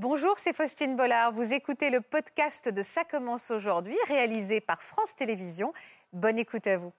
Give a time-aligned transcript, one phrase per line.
[0.00, 1.32] Bonjour, c'est Faustine Bollard.
[1.32, 5.72] Vous écoutez le podcast de Ça commence aujourd'hui, réalisé par France Télévisions.
[6.12, 6.92] Bonne écoute à vous.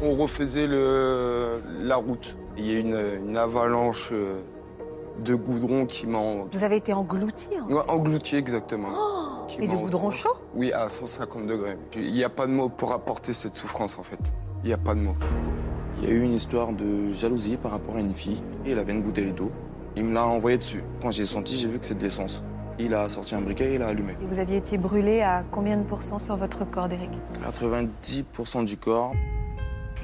[0.00, 2.36] On refaisait le, la route.
[2.56, 4.40] Il y a une, une avalanche euh,
[5.18, 8.90] de goudron qui m'a en- Vous avez été englouti hein ouais, englouti exactement.
[9.48, 10.34] Qui Et de goudron chaud?
[10.54, 11.76] Oui, à 150 degrés.
[11.96, 14.20] Il n'y a pas de mots pour apporter cette souffrance en fait.
[14.62, 15.16] Il n'y a pas de mots.
[16.04, 18.42] Il y a eu une histoire de jalousie par rapport à une fille.
[18.66, 19.50] Il avait une bouteille d'eau.
[19.96, 20.84] Il me l'a envoyé dessus.
[21.00, 22.44] Quand j'ai senti, j'ai vu que c'était de l'essence.
[22.78, 24.12] Il a sorti un briquet et il a allumé.
[24.20, 27.08] Et vous aviez été brûlé à combien de pourcents sur votre corps, Derek?
[27.42, 29.14] 90% du corps.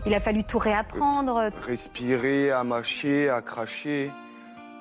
[0.06, 1.50] Il a fallu tout réapprendre.
[1.66, 4.10] Respirer, à mâcher, à cracher,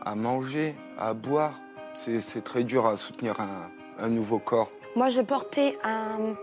[0.05, 1.59] à manger, à boire.
[1.95, 4.71] C'est c'est très dur à soutenir un, un nouveau corps.
[4.95, 6.33] Moi, je portais un,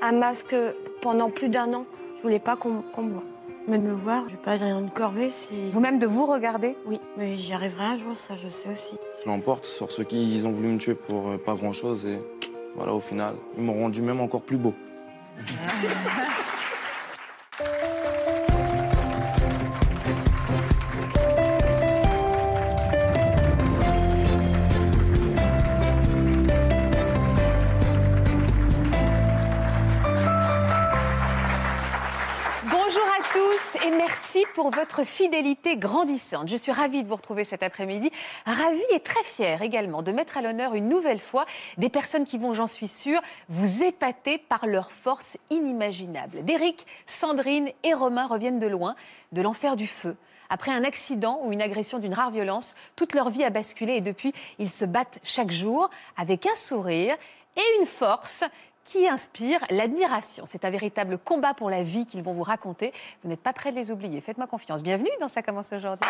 [0.00, 0.56] un masque
[1.02, 1.84] pendant plus d'un an.
[2.16, 3.24] Je voulais pas qu'on qu'on me voie.
[3.68, 5.70] Mais de me voir, je vais pas dire une corvée, c'est...
[5.70, 6.76] Vous-même de vous regarder?
[6.84, 8.96] Oui, mais j'y arriverai un jour, ça, je sais aussi.
[9.22, 12.06] Je l'emporte sur ceux qui ils ont voulu me tuer pour euh, pas grand-chose.
[12.06, 12.20] Et
[12.74, 14.74] voilà, au final, ils m'ont rendu même encore plus beau.
[33.84, 36.48] et merci pour votre fidélité grandissante.
[36.48, 38.10] Je suis ravie de vous retrouver cet après-midi.
[38.46, 41.46] Ravie et très fière également de mettre à l'honneur une nouvelle fois
[41.78, 46.44] des personnes qui vont, j'en suis sûre, vous épater par leur force inimaginable.
[46.44, 48.94] Derek, Sandrine et Romain reviennent de loin,
[49.32, 50.16] de l'enfer du feu.
[50.48, 54.00] Après un accident ou une agression d'une rare violence, toute leur vie a basculé et
[54.00, 57.16] depuis, ils se battent chaque jour avec un sourire
[57.56, 58.44] et une force
[58.84, 60.44] qui inspire l'admiration.
[60.46, 62.92] C'est un véritable combat pour la vie qu'ils vont vous raconter.
[63.22, 64.20] Vous n'êtes pas prêts de les oublier.
[64.20, 64.82] Faites-moi confiance.
[64.82, 66.08] Bienvenue dans Ça commence aujourd'hui.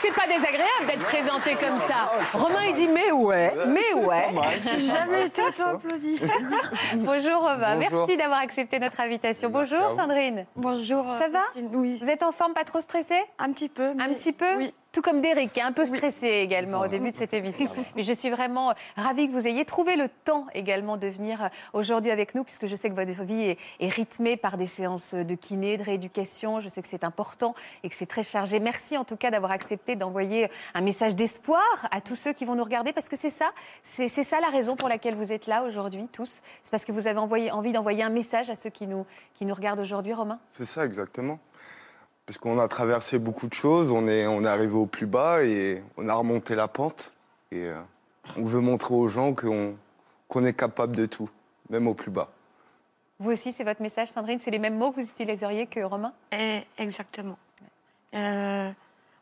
[0.00, 2.38] C'est pas désagréable d'être présenté comme ça.
[2.38, 4.28] Romain, il dit mais ouais, mais ouais.
[4.62, 6.20] J'ai jamais été applaudi.
[6.94, 7.98] Bonjour Romain, Bonjour.
[8.06, 9.50] merci d'avoir accepté notre invitation.
[9.50, 9.92] Merci Bonjour.
[9.92, 10.46] Sandrine.
[10.54, 11.04] Bonjour.
[11.18, 11.42] Ça va.
[11.72, 11.98] Oui.
[12.00, 13.88] Vous êtes en forme, pas trop stressé Un petit peu.
[13.98, 14.72] Un petit peu Oui.
[14.98, 17.70] Tout comme Derek, hein, un peu stressé également au début de cette émission.
[17.94, 21.40] Mais je suis vraiment euh, ravie que vous ayez trouvé le temps également de venir
[21.40, 24.66] euh, aujourd'hui avec nous, puisque je sais que votre vie est, est rythmée par des
[24.66, 26.58] séances de kiné, de rééducation.
[26.58, 27.54] Je sais que c'est important
[27.84, 28.58] et que c'est très chargé.
[28.58, 32.56] Merci en tout cas d'avoir accepté d'envoyer un message d'espoir à tous ceux qui vont
[32.56, 33.52] nous regarder, parce que c'est ça,
[33.84, 36.40] c'est c'est ça la raison pour laquelle vous êtes là aujourd'hui, tous.
[36.64, 39.44] C'est parce que vous avez envoyé, envie d'envoyer un message à ceux qui nous, qui
[39.44, 40.40] nous regardent aujourd'hui, Romain?
[40.50, 41.38] C'est ça exactement.
[42.28, 45.42] Parce qu'on a traversé beaucoup de choses, on est, on est arrivé au plus bas
[45.42, 47.14] et on a remonté la pente.
[47.50, 47.80] Et euh,
[48.36, 49.76] on veut montrer aux gens qu'on
[50.28, 51.30] qu'on est capable de tout,
[51.70, 52.28] même au plus bas.
[53.18, 56.12] Vous aussi, c'est votre message, Sandrine C'est les mêmes mots que vous utiliseriez que Romain?
[56.30, 57.38] Eh, exactement.
[58.14, 58.70] Euh,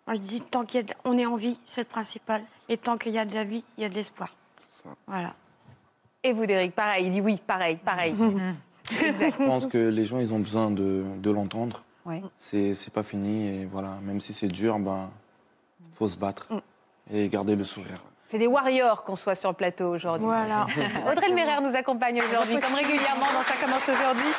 [0.04, 2.42] moi, je dis, tant qu'il y a de- on est en vie, c'est le principal.
[2.68, 4.34] Et tant qu'il y a de la vie, il y a de l'espoir.
[5.06, 5.32] Voilà.
[6.24, 8.16] Et vous, Derek, pareil, il dit oui, pareil, pareil.
[9.00, 9.36] exact.
[9.38, 11.84] Je pense que les gens, ils ont besoin de, de l'entendre.
[12.06, 12.22] Ouais.
[12.38, 13.48] C'est c'est pas fini.
[13.48, 15.10] Et voilà, même si c'est dur, ben,
[15.92, 16.46] faut se battre.
[17.10, 18.00] Et garder le sourire.
[18.26, 20.26] C'est des warriors qu'on soit sur le plateau aujourd'hui.
[20.26, 20.66] Voilà.
[21.10, 24.32] Audrey Lemerer nous accompagne aujourd'hui, comme régulièrement dans Ça commence aujourd'hui.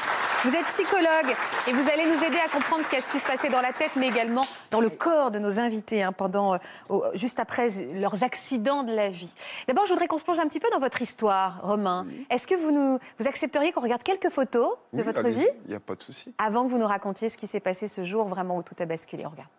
[0.47, 1.35] Vous êtes psychologue
[1.67, 3.73] et vous allez nous aider à comprendre ce qui a pu se passer dans la
[3.73, 6.57] tête, mais également dans le corps de nos invités hein, pendant, euh,
[7.15, 9.33] juste après leurs accidents de la vie.
[9.67, 12.07] D'abord, je voudrais qu'on se plonge un petit peu dans votre histoire, Romain.
[12.29, 15.71] Est-ce que vous, nous, vous accepteriez qu'on regarde quelques photos de Oui, votre vie Il
[15.71, 16.33] n'y a pas de souci.
[16.37, 18.85] avant que vous nous racontiez ce qui s'est passé ce jour vraiment où tout a
[18.85, 19.49] basculé On regarde.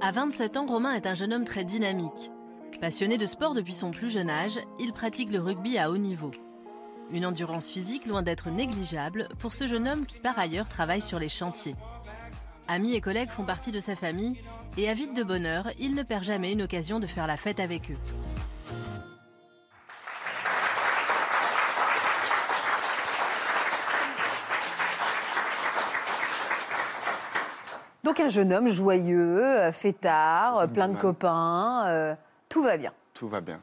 [0.00, 2.32] À 27 ans, Romain est un jeune homme très dynamique.
[2.80, 6.30] Passionné de sport depuis son plus jeune âge, il pratique le rugby à haut niveau.
[7.12, 11.18] Une endurance physique loin d'être négligeable pour ce jeune homme qui par ailleurs travaille sur
[11.18, 11.74] les chantiers.
[12.68, 14.40] Amis et collègues font partie de sa famille
[14.76, 17.90] et avide de bonheur, il ne perd jamais une occasion de faire la fête avec
[17.90, 17.96] eux.
[28.04, 32.14] Donc un jeune homme joyeux, euh, fêtard, euh, plein de copains, euh,
[32.48, 32.92] tout va bien.
[33.14, 33.60] Tout va bien.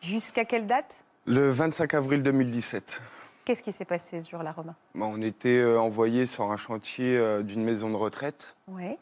[0.00, 1.04] Jusqu'à quelle date?
[1.26, 3.02] Le 25 avril 2017,
[3.44, 4.74] Qu'est-ce qui s'est passé ce jour-là, Romain?
[4.94, 8.56] Bah, on était euh, envoyés sur un chantier euh, d'une maison de retraite.
[8.68, 8.96] Oui.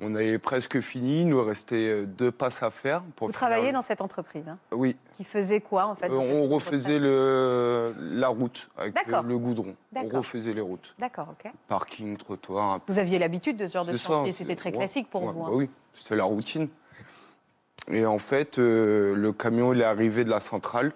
[0.00, 3.02] On avait presque fini, il nous restait euh, deux passes à faire.
[3.16, 6.14] Pour Vous travaillez le- dans cette entreprise, hein, Oui, qui faisait quoi en fait Euh,
[6.14, 9.24] on refaisait le, la route avec le, D'accord.
[9.24, 9.74] le goudron.
[9.96, 10.94] On refaisait les routes.
[10.98, 11.52] D'accord, ok.
[11.68, 12.64] Parking, trottoir.
[12.74, 12.80] un.
[12.86, 15.40] Vous aviez l'habitude de ce genre de chantier, c'était très ouais, classique pour ouais, vous.
[15.40, 15.54] bah hein.
[15.54, 16.68] oui, c'était la routine.
[17.88, 20.92] Et en fait, euh, le camion il est arrivé de la centrale.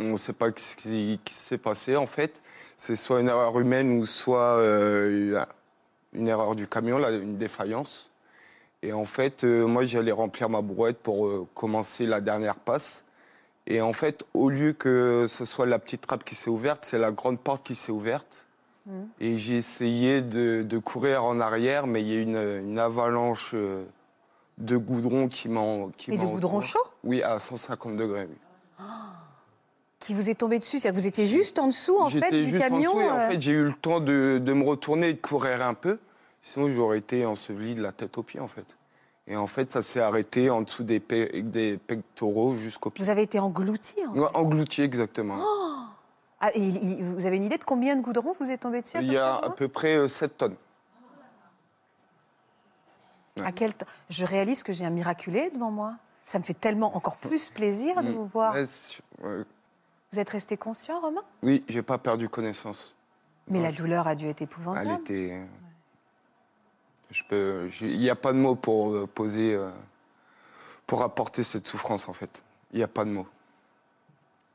[0.00, 2.42] On ne sait pas ce qui, qui s'est passé en fait.
[2.76, 5.44] C'est soit une erreur humaine ou soit euh,
[6.14, 8.10] une erreur du camion, là, une défaillance.
[8.82, 13.04] Et en fait, euh, moi, j'allais remplir ma brouette pour euh, commencer la dernière passe.
[13.66, 16.98] Et en fait, au lieu que ce soit la petite trappe qui s'est ouverte, c'est
[16.98, 18.46] la grande porte qui s'est ouverte.
[19.20, 23.54] Et j'ai essayé de, de courir en arrière, mais il y a une, une avalanche
[23.54, 25.60] de goudron qui m'a.
[26.08, 26.80] Et de goudron chaud?
[27.04, 28.26] Oui, à 150 degrés.
[28.28, 28.84] Oui.
[30.00, 30.78] Qui vous est tombé dessus.
[30.78, 32.80] C'est-à-dire que vous étiez juste en dessous, en fait, du juste en camion.
[32.94, 35.20] dessous et en euh, fait, j'ai eu le temps de, de me retourner et de
[35.20, 35.98] courir un peu.
[36.42, 38.64] Sinon, j'aurais été enseveli de la tête aux pieds, en fait.
[39.26, 43.04] Et en fait, ça s'est arrêté en dessous des, pe- des pectoraux jusqu'au pied.
[43.04, 43.96] Vous avez été englouti.
[44.08, 44.20] en fait.
[44.20, 45.36] Ouais, englouti, exactement.
[46.40, 48.80] Ah, et il- il- vous avez une idée de combien de goudron vous êtes tombé
[48.80, 50.56] dessus Il y a à peu près 7 tonnes.
[53.44, 53.72] À quel
[54.08, 55.94] Je réalise que j'ai un miraculé devant moi.
[56.26, 58.14] Ça me fait tellement encore plus plaisir de Mm.
[58.14, 58.54] vous voir.
[58.54, 58.64] Ouais,
[59.24, 59.44] ouais.
[60.12, 61.22] Vous êtes resté conscient, Romain?
[61.42, 62.96] Oui, j'ai pas perdu connaissance.
[63.48, 64.88] Mais Non, la je- douleur a dû être épouvantable.
[64.90, 65.40] Elle était.
[67.10, 67.70] Je peux.
[67.80, 69.54] Il n'y a pas de mots pour euh, poser.
[69.54, 69.70] euh,
[70.86, 72.42] pour apporter cette souffrance, en fait.
[72.72, 73.26] Il n'y a pas de mots.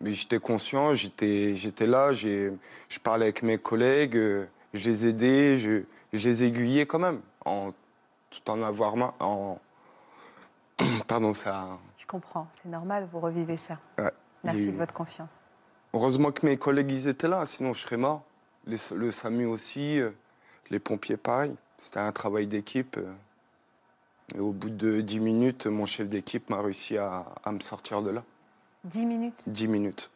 [0.02, 2.52] Mais j'étais conscient, j'étais, j'étais là, j'ai,
[2.90, 7.22] je parlais avec mes collègues, euh, je les aidais, je, je les aiguillais quand même,
[7.46, 7.72] en,
[8.30, 8.96] tout en avoir.
[9.22, 9.60] En...
[11.08, 11.78] Pardon, ça.
[11.98, 13.80] Je comprends, c'est normal, vous revivez ça.
[13.98, 14.12] ouais,
[14.44, 15.40] Merci eu- de votre confiance.
[15.96, 18.24] Heureusement que mes collègues ils étaient là, sinon je serais mort.
[18.68, 20.12] Les- le SAMU aussi, euh,
[20.70, 21.56] les pompiers pareil.
[21.78, 22.98] C'était un travail d'équipe.
[22.98, 23.14] euh.
[24.36, 28.02] Et au bout de 10 minutes, mon chef d'équipe m'a réussi à, à me sortir
[28.02, 28.24] de là.
[28.84, 29.44] 10 minutes?
[29.48, 30.12] 10 minutes.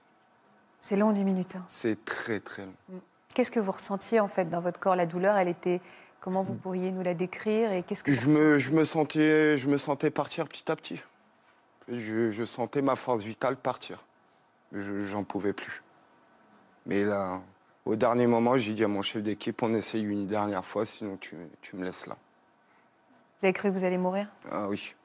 [0.81, 1.55] C'est long, 10 minutes.
[1.55, 1.63] hein.
[1.67, 2.99] C'est très très long.
[3.33, 4.95] Qu'est-ce que vous ressentiez en fait dans votre corps?
[4.95, 5.79] La douleur, elle était.
[6.19, 9.69] Comment vous pourriez nous la décrire et qu'est-ce que Je me, je me sentais, je
[9.69, 11.01] me sentais partir petit à petit.
[11.87, 14.05] Je, je sentais ma force vitale partir.
[14.71, 15.81] Je- J'en pouvais plus.
[16.86, 17.42] Mais là,
[17.86, 21.18] au dernier moment, j'ai dit à mon chef d'équipe, on essaye une dernière fois, sinon
[21.18, 22.18] tu, tu me laisses là.
[23.39, 24.27] Vous avez cru que vous allez mourir?
[24.51, 24.95] Ah oui,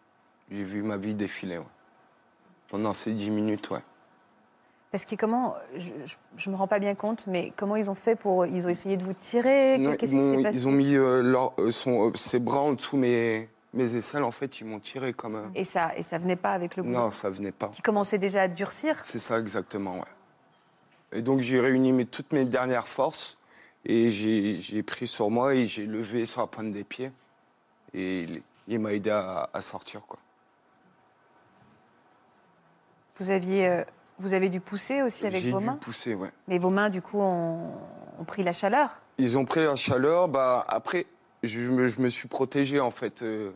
[0.50, 1.58] j'ai vu ma vie défiler.
[1.58, 1.64] Ouais.
[2.68, 3.80] Pendant ces 10 minutes, ouais.
[4.90, 5.90] Parce que comment, je,
[6.36, 8.96] je me rends pas bien compte, mais comment ils ont fait pour, ils ont essayé
[8.96, 9.76] de vous tirer?
[9.98, 10.58] Qu'est-ce ils, qui s'est passé?
[10.58, 14.22] ils ont mis euh, leur- euh, son, euh, ses bras en dessous mes, mes aisselles,
[14.22, 15.50] en fait, ils m'ont tiré comme un...
[15.54, 17.68] Et ça, et ça venait pas avec le goût Non, ça venait pas.
[17.68, 18.98] qui commençait déjà à durcir.
[19.04, 20.04] C'est ça exactement, ouais.
[21.12, 23.38] Et donc j'ai réuni mes- toutes mes dernières forces
[23.84, 27.12] et j'ai j'ai pris sur moi et j'ai levé sur la pointe des pieds.
[27.92, 30.18] Et il, il m'a aidé à, à sortir, quoi.
[33.16, 33.84] Vous aviez, euh,
[34.18, 36.30] vous avez dû pousser aussi avec J'ai vos dû mains, pousser, ouais.
[36.48, 37.70] mais vos mains du coup ont,
[38.18, 39.00] ont pris la chaleur.
[39.18, 40.28] Ils ont pris la chaleur.
[40.28, 41.06] Bah, après,
[41.46, 43.50] je me, je me suis protégé, en fait, euh,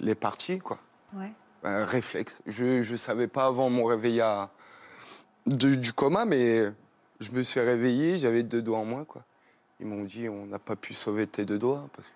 [0.00, 0.78] les parties, quoi.
[1.14, 1.32] Ouais.
[1.64, 2.40] Un réflexe.
[2.46, 4.50] Je ne savais pas avant mon réveil à-
[5.46, 6.64] de- du coma, mais
[7.20, 9.24] je me suis réveillé, j'avais deux doigts en moins, quoi.
[9.80, 12.12] Ils m'ont dit, on n'a pas pu sauver tes deux doigts parce que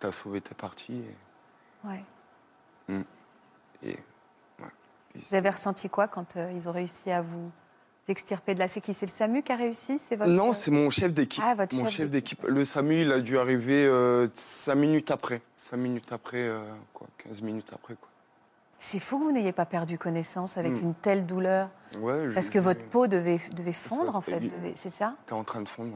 [0.00, 1.00] tu as sauvé tes parties.
[1.00, 2.04] Et, Ouais.
[3.82, 3.96] et,
[4.58, 4.68] ouais.
[5.14, 7.50] Vous avez ressenti quoi quand euh, ils ont réussi à vous
[8.10, 10.70] extirper de là C'est qui C'est le SAMU qui a réussi C'est votre Non, c'est
[10.70, 11.42] mon chef d'équipe.
[11.46, 12.42] Ah, votre mon chef chef d'équipe.
[12.46, 15.40] Le SAMU, il a dû arriver euh, cinq minutes après.
[15.56, 16.60] Cinq minutes après, euh,
[16.92, 18.08] quoi, 15 minutes après, quoi.
[18.78, 20.84] C'est fou que vous n'ayez pas perdu connaissance avec Hmm.
[20.84, 21.68] une telle douleur,
[21.98, 24.48] Ouais, parce je- que votre peau devait, devait fondre en c'était- fait.
[24.48, 25.16] devait- C'est ça?
[25.26, 25.92] T'es en train de fondre,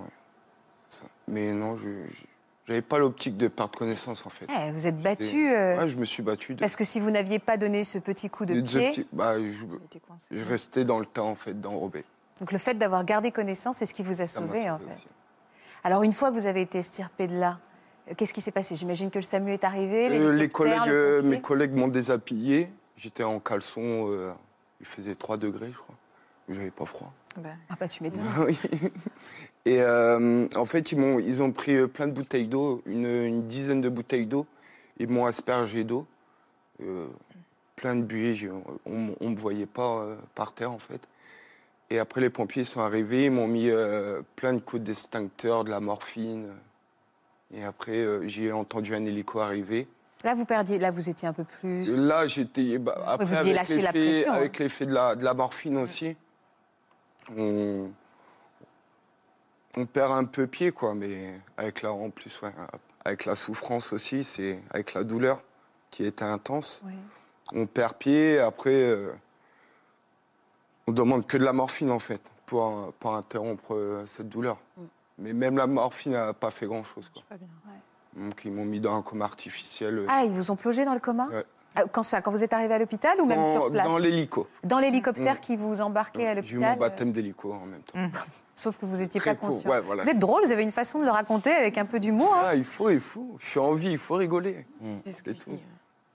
[0.91, 1.05] ça.
[1.29, 2.25] Mais non, je je-
[2.67, 4.47] j'avais pas l'optique de perdre connaissance, en fait.
[4.49, 5.51] Eh, Vous êtes battu.
[5.51, 6.55] euh, Ouais, je me suis battu.
[6.55, 9.07] De, Parce que si vous n'aviez pas donné ce petit coup de de- pied, petits-
[9.13, 9.65] bah, je,
[10.31, 12.05] je restais dans le temps, en fait, d'enrober.
[12.41, 14.85] donc le fait d'avoir gardé connaissance, c'est ce qui vous a Ça sauvé en fait.
[14.93, 15.05] aussi.
[15.85, 17.59] Alors une fois que vous avez été estirpé de là,
[18.11, 18.75] euh, qu'est-ce qui s'est passé?
[18.77, 20.09] J'imagine que le SAMU est arrivé.
[20.11, 22.71] Euh, les collègues, le euh, mes collègues m'ont déshabillé.
[22.97, 24.33] J'étais en caleçon, euh,
[24.81, 25.95] il faisait 3 degrés, je crois.
[26.49, 27.13] J'avais pas froid.
[27.69, 28.23] Ah bah tu m'étonnes.
[29.67, 33.07] Et euh, en fait, ils, m'ont, ils ont pris euh, plein de bouteilles d'eau, une,
[33.07, 34.47] une dizaine de bouteilles d'eau.
[34.99, 36.07] Ils m'ont aspergé d'eau.
[36.83, 37.07] Euh,
[37.77, 38.37] plein de buées,
[38.87, 41.01] on ne me voyait pas euh, par terre, en fait.
[41.91, 43.69] Et après, les pompiers sont arrivés, ils m'ont mis
[44.37, 46.49] plein de coups d'extincteur, de la morphine.
[47.53, 49.87] Et après, j'ai entendu un hélico arriver.
[50.25, 51.87] Là vous perdiez, là vous étiez un peu plus.
[51.87, 52.79] Là, j'étais.
[52.79, 54.37] bah, après, vous deviez avec lâcher la pression, hein.
[54.37, 56.17] Avec l'effet de la, de la morphine aussi,
[57.37, 57.91] on,
[59.77, 60.95] on perd un peu pied, quoi.
[60.95, 62.53] Mais avec la, en plus, ouais,
[63.05, 65.43] avec la souffrance aussi, c'est avec la douleur
[65.91, 66.83] qui était intense.
[67.55, 68.39] On perd pied.
[68.39, 69.13] Après, euh,
[70.87, 74.59] on demande que de la morphine, en fait, pour, pour interrompre euh, cette douleur.
[74.77, 74.83] Mm.
[75.19, 77.09] Mais même la morphine n'a pas fait grand-chose.
[77.13, 77.23] Quoi.
[78.17, 79.99] Donc, ils m'ont mis dans un coma artificiel.
[79.99, 81.45] euh, Ah ils vous ont plongé dans le coma Ouais.
[81.77, 83.99] Ah, Quand ça Quand vous êtes arrivé à l'hôpital ou même Dans- sur place Dans
[83.99, 84.49] l'hélico.
[84.65, 85.41] Dans l'hélicoptère Mm.
[85.41, 87.99] qui vous embarquait à J'ai eu l'hôpital mon baptême d'hélico en même temps.
[87.99, 88.07] euh,
[88.57, 89.71] Sauf que vous n'étiez Très pas court, conscient.
[89.71, 90.03] ouais, voilà.
[90.05, 92.33] Vous êtes drôle, vous avez une façon de le raconter avec un peu d'humour.
[92.35, 92.43] hein.
[92.45, 93.37] Ah, il faut, il faut.
[93.41, 94.65] Je suis en vie, il faut rigoler.
[95.05, 95.59] Que C'est tout.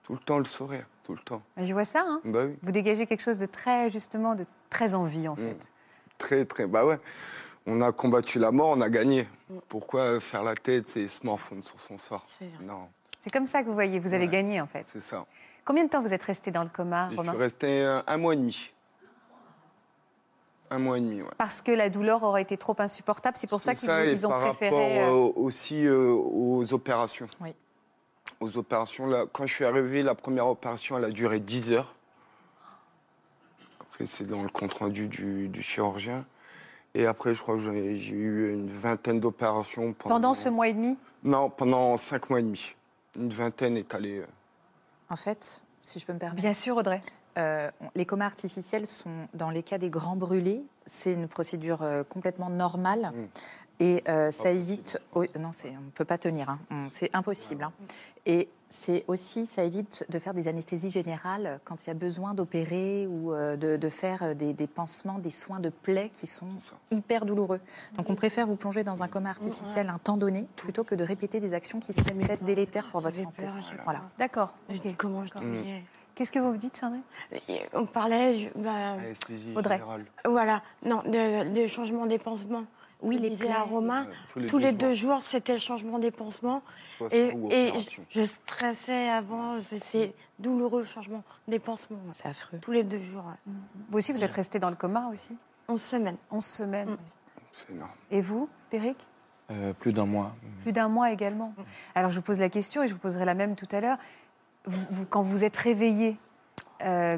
[0.04, 1.42] Tout le temps le sourire, tout le temps.
[1.58, 2.04] Je vois ça.
[2.06, 2.22] hein.
[2.26, 2.58] Bah oui.
[2.64, 5.58] Vous dégagez quelque chose de très, justement, de très en vie, en fait.
[6.18, 6.66] Très, très.
[6.66, 7.00] Bah ouais.
[7.68, 9.28] On a combattu la mort, on a gagné.
[9.68, 12.26] Pourquoi faire la tête et se morfondre sur son sort?
[12.62, 12.88] Non,
[13.20, 14.32] C'est comme ça que vous voyez, vous avez Ouais.
[14.32, 14.84] gagné, en fait.
[14.88, 15.26] c'est ça.
[15.66, 17.32] Combien de temps vous êtes resté dans le coma, Et je Romain?
[17.34, 18.72] suis resté un, un mois et demi.
[20.72, 21.30] Un mois et demi, ouais.
[21.38, 23.38] Parce que la douleur aurait été trop insupportable.
[23.38, 25.00] C'est pour ça qu'ils ont par préféré.
[25.00, 27.28] rapport euh, euh, aussi euh, aux opérations.
[27.42, 27.56] Oui.
[28.40, 31.96] Aux opérations, là, quand je suis arrivé, la première opération, elle a duré 10 heures.
[33.82, 36.26] Après, c'est dans le compte-rendu du, du chirurgien.
[36.94, 40.16] Et après, je crois que j'ai eu une vingtaine d'opérations pendant...
[40.16, 40.98] Pendant ce mois et demi?
[41.24, 42.76] Non, pendant 5 mois et demi.
[43.16, 44.20] Une vingtaine étalée.
[44.20, 44.26] euh.
[45.10, 47.02] En fait, si je peux me permettre, Bien sûr, Audrey.
[47.38, 52.04] Euh, les comas artificiels sont, dans les cas des grands brûlés, c'est une procédure euh,
[52.04, 53.12] complètement normale.
[53.14, 53.26] Mm.
[53.82, 55.00] Et euh, ça évite.
[55.14, 56.50] oh, non, on ne peut pas tenir.
[56.50, 56.60] hein.
[56.90, 57.64] C'est impossible.
[57.64, 57.72] hein.
[58.26, 62.34] Et c'est aussi, ça évite de faire des anesthésies générales quand il y a besoin
[62.34, 66.50] d'opérer ou euh, de, de faire des, des pansements, des soins de plaies qui sont
[66.92, 67.62] hyper douloureux.
[67.96, 71.04] Donc on préfère vous plonger dans un coma artificiel un temps donné plutôt que de
[71.06, 73.46] répéter des actions qui seraient peut-être délétères pour votre santé.
[73.86, 74.00] Voilà.
[74.00, 74.10] peur.
[74.20, 74.54] D'accord.
[74.70, 75.84] Je comment je dormais.
[76.20, 77.02] Qu'est-ce que vous me dites, Sandrine
[77.48, 78.98] Et On parlait, je- bah,
[79.56, 79.82] Audrey.
[80.26, 82.66] voilà, non, de, de changement des pansements.
[83.02, 83.50] Oui, les plaies.
[83.50, 84.78] à Romain, Ouais, tous les tous deux les jours.
[84.80, 86.62] deux jours, c'était le changement des pansements.
[87.14, 87.32] Et,
[87.80, 92.02] je, je stressais avant, c'est- douloureux le changement des pansements.
[92.12, 92.58] C'est affreux.
[92.62, 93.54] Tous les deux jours, ouais.
[93.90, 95.38] Vous aussi, vous êtes resté dans le coma aussi
[95.70, 96.18] 11 semaines.
[96.32, 96.90] 11 semaines.
[96.90, 96.94] Mm.
[96.96, 97.14] aussi.
[97.54, 97.92] C'est énorme.
[98.12, 98.98] Et vous, Derek
[99.52, 100.36] Euh, plus d'un mois.
[100.64, 101.54] Plus d'un mois également.
[101.96, 103.98] Alors, je vous pose la question et je vous poserai la même tout à l'heure.
[104.66, 106.18] Vous- vous- quand vous êtes réveillé,
[106.84, 107.18] euh,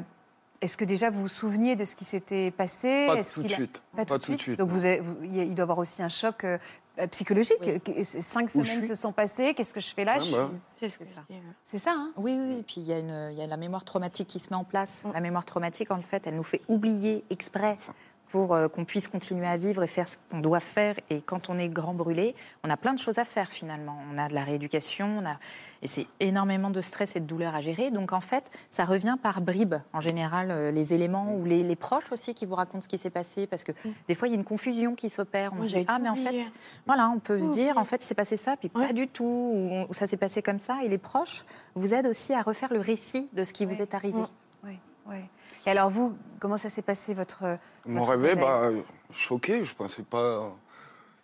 [0.60, 3.06] est-ce que déjà vous vous souveniez de ce qui s'était passé?
[3.08, 3.82] Pas tout de a- suite.
[3.96, 4.58] Pas, tout, de suite.
[4.58, 6.58] Donc, vous avez- vous- il doit y avoir aussi un choc euh,
[6.98, 7.56] euh, psychologique.
[7.62, 7.80] Oui.
[7.80, 9.54] Que- Cinq Où semaines se sont passées.
[9.54, 10.14] Qu'est-ce que je fais là?
[10.16, 10.24] Ah, bah.
[10.52, 11.22] suis- C'est ce ça.
[11.64, 12.10] C'est hein?
[12.16, 14.38] Oui, oui, et puis il y, a une- il y a la mémoire traumatique qui
[14.38, 15.02] se met en place.
[15.12, 17.74] La mémoire traumatique, en fait, elle nous fait oublier exprès
[18.32, 20.96] pour euh, qu'on puisse continuer à vivre et faire ce qu'on doit faire.
[21.10, 22.34] Et quand on est grand brûlé,
[22.64, 23.96] on a plein de choses à faire finalement.
[24.12, 25.36] On a de la rééducation, on a...
[25.82, 27.90] et c'est énormément de stress et de douleur à gérer.
[27.90, 31.76] Donc en fait, ça revient par bribes, en général, euh, les éléments ou les, les
[31.76, 33.46] proches aussi qui vous racontent ce qui s'est passé.
[33.46, 33.72] Parce que
[34.08, 35.52] des fois, il y a une confusion qui s'opère.
[35.52, 36.52] On se dit, ah, mais en fait,
[36.86, 38.86] voilà, on peut se dire, en fait, il s'est passé ça, puis Ouais.
[38.86, 40.78] pas du tout, ou, ça s'est passé comme ça.
[40.82, 43.92] Et les proches vous aident aussi à refaire le récit de ce qui vous est
[43.92, 44.22] arrivé.
[44.64, 44.78] Ouais.
[45.66, 47.44] Et alors, vous, comment ça s'est passé votre.
[47.86, 48.70] Mon votre réveil, réveil bah,
[49.12, 50.52] choqué, je pensais pas.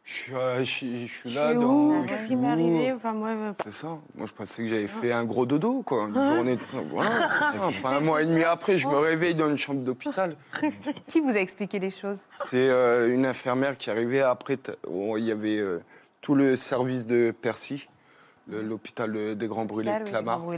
[0.05, 2.03] Je suis, à- je suis, je suis Je là suis dans.
[2.03, 3.99] je Qu'est-ce suis qui m'est où arrivé Enfin, moi, euh, C'est ça.
[4.17, 6.05] Moi, je pensais que j'avais fait un gros dodo, quoi.
[6.09, 6.63] Une journée de.
[6.87, 7.71] Voilà, c'est ça.
[7.83, 10.35] Pas un mois et demi après, je me réveille dans une chambre d'hôpital.
[11.09, 12.21] Qui vous a expliqué les choses?
[12.37, 14.59] C'est euh, une infirmière qui arrivait après.
[14.91, 15.83] Il y avait euh,
[16.23, 17.89] tout le service de Percy,
[18.49, 20.57] l'hôpital de- des Grands Brûlés, oui, Clamart, oui.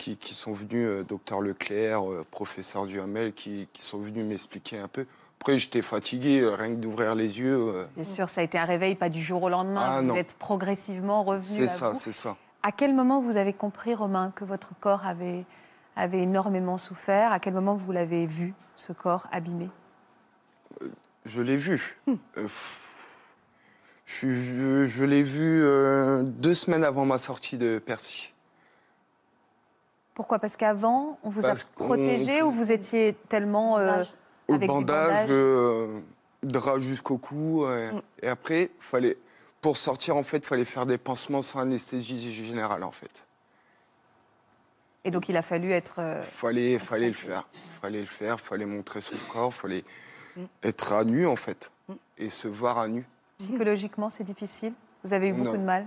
[0.00, 4.78] Qui, qui sont venus, euh, docteur Leclerc, euh, professeur Duhamel, qui, qui sont venus m'expliquer
[4.78, 5.04] un peu.
[5.38, 7.86] Après, j'étais fatigué, euh, rien que d'ouvrir les yeux.
[7.94, 9.82] Bien sûr, ça a été un réveil pas du jour au lendemain.
[9.84, 10.14] Ah, vous non.
[10.16, 12.36] êtes progressivement revenu c'est ça, c'est ça.
[12.62, 15.44] À quel moment vous avez compris, Romain, que votre corps avait,
[15.96, 17.30] avait énormément souffert?
[17.32, 19.68] À quel moment vous l'avez vu, ce corps abîmé?
[21.26, 21.98] Je l'ai vu.
[22.08, 22.86] Euh, pff,
[24.06, 28.32] je suis- je, je l'ai vu euh, deux semaines avant ma sortie de Percy.
[30.20, 30.38] Pourquoi?
[30.38, 34.14] Parce qu'avant, on vous Parce a protégé ou vous étiez tellement euh, Bandage.
[34.48, 36.00] Au avec des bandage, bandages euh,
[36.42, 37.64] drap jusqu'au cou.
[37.64, 38.00] euh, Mm.
[38.20, 39.16] Et après, fallait,
[39.62, 43.26] pour sortir, en fait, il fallait faire des pansements sans anesthésie générale, en fait.
[45.04, 45.94] Et donc, il a fallu être.
[46.00, 47.48] euh, Fallait, fallait le faire.
[47.80, 49.84] Fallait le faire, fallait montrer son corps, fallait
[50.62, 51.72] être à nu, en fait.
[52.18, 53.06] Et se voir à nu.
[53.38, 54.74] psychologiquement, c'est difficile?
[55.02, 55.62] Vous avez eu beaucoup Non.
[55.62, 55.86] de mal?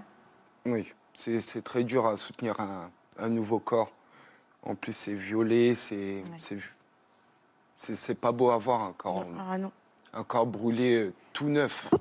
[0.65, 3.91] Oui, c'est c'est très dur à soutenir un, un nouveau corps.
[4.65, 6.24] En plus, c'est violet, c'est
[7.75, 9.72] c'est pas beau à voir un corps, ah non.
[10.13, 11.93] un corps brûlé euh, tout neuf.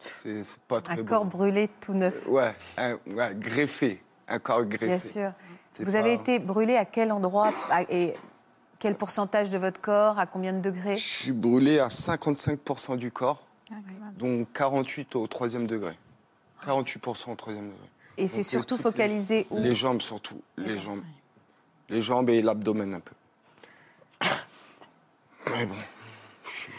[0.00, 1.04] C'est pas très Un beau.
[1.04, 4.86] corps brûlé tout neuf, Ouais, un- ouais, greffé, un corps greffé.
[4.86, 5.32] bien sûr.
[5.80, 7.52] Vous pas- avez été brûlé à quel endroit
[7.88, 8.14] et
[8.78, 10.96] quel pourcentage de votre corps À combien de degrés?
[10.96, 13.74] Je suis brûlé à 55% du corps, Ah,
[14.16, 15.98] dont 48 au troisième degré.
[16.64, 17.88] 48% au troisième degré.
[18.16, 19.58] Et c'est Donc, surtout toutes les- focalisé où?
[19.58, 21.02] Les jambes surtout, les jambes.
[21.90, 23.14] Les jambes et l'abdomen un peu.
[25.50, 25.74] Mais bon,
[26.44, 26.72] je suis,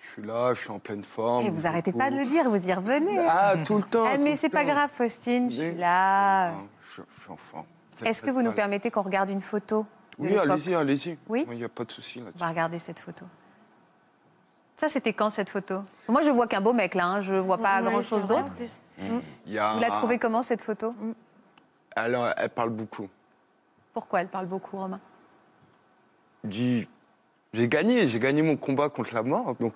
[0.00, 1.46] je suis là, je suis en pleine forme.
[1.46, 1.98] Et vous du arrêtez coup.
[1.98, 3.18] pas de le dire, vous y revenez.
[3.28, 4.04] Ah, tout le temps.
[4.06, 6.52] Ah, mais c'est pas grave, Faustine, je suis là.
[6.82, 7.64] Je, je suis en forme.
[8.04, 9.86] Est-ce que vous nous permettez qu'on regarde une photo
[10.18, 11.18] Oui, allez-y, allez-y.
[11.28, 12.34] Oui Il n'y a pas de souci là-dessus.
[12.36, 13.24] On va regarder cette photo.
[14.78, 15.82] Ça, c'était quand cette photo?
[16.08, 17.20] Moi, je vois qu'un beau mec là, hein.
[17.20, 18.52] je vois pas Ouais, grand-chose d'autre.
[19.00, 20.94] a Vous la trouvez comment cette photo?
[21.96, 23.08] Elle, euh, elle parle beaucoup.
[23.98, 25.00] Pourquoi elle parle beaucoup, Romain?
[26.48, 26.86] J'ai
[27.52, 29.56] gagné, j'ai gagné mon combat contre la mort.
[29.56, 29.74] Donc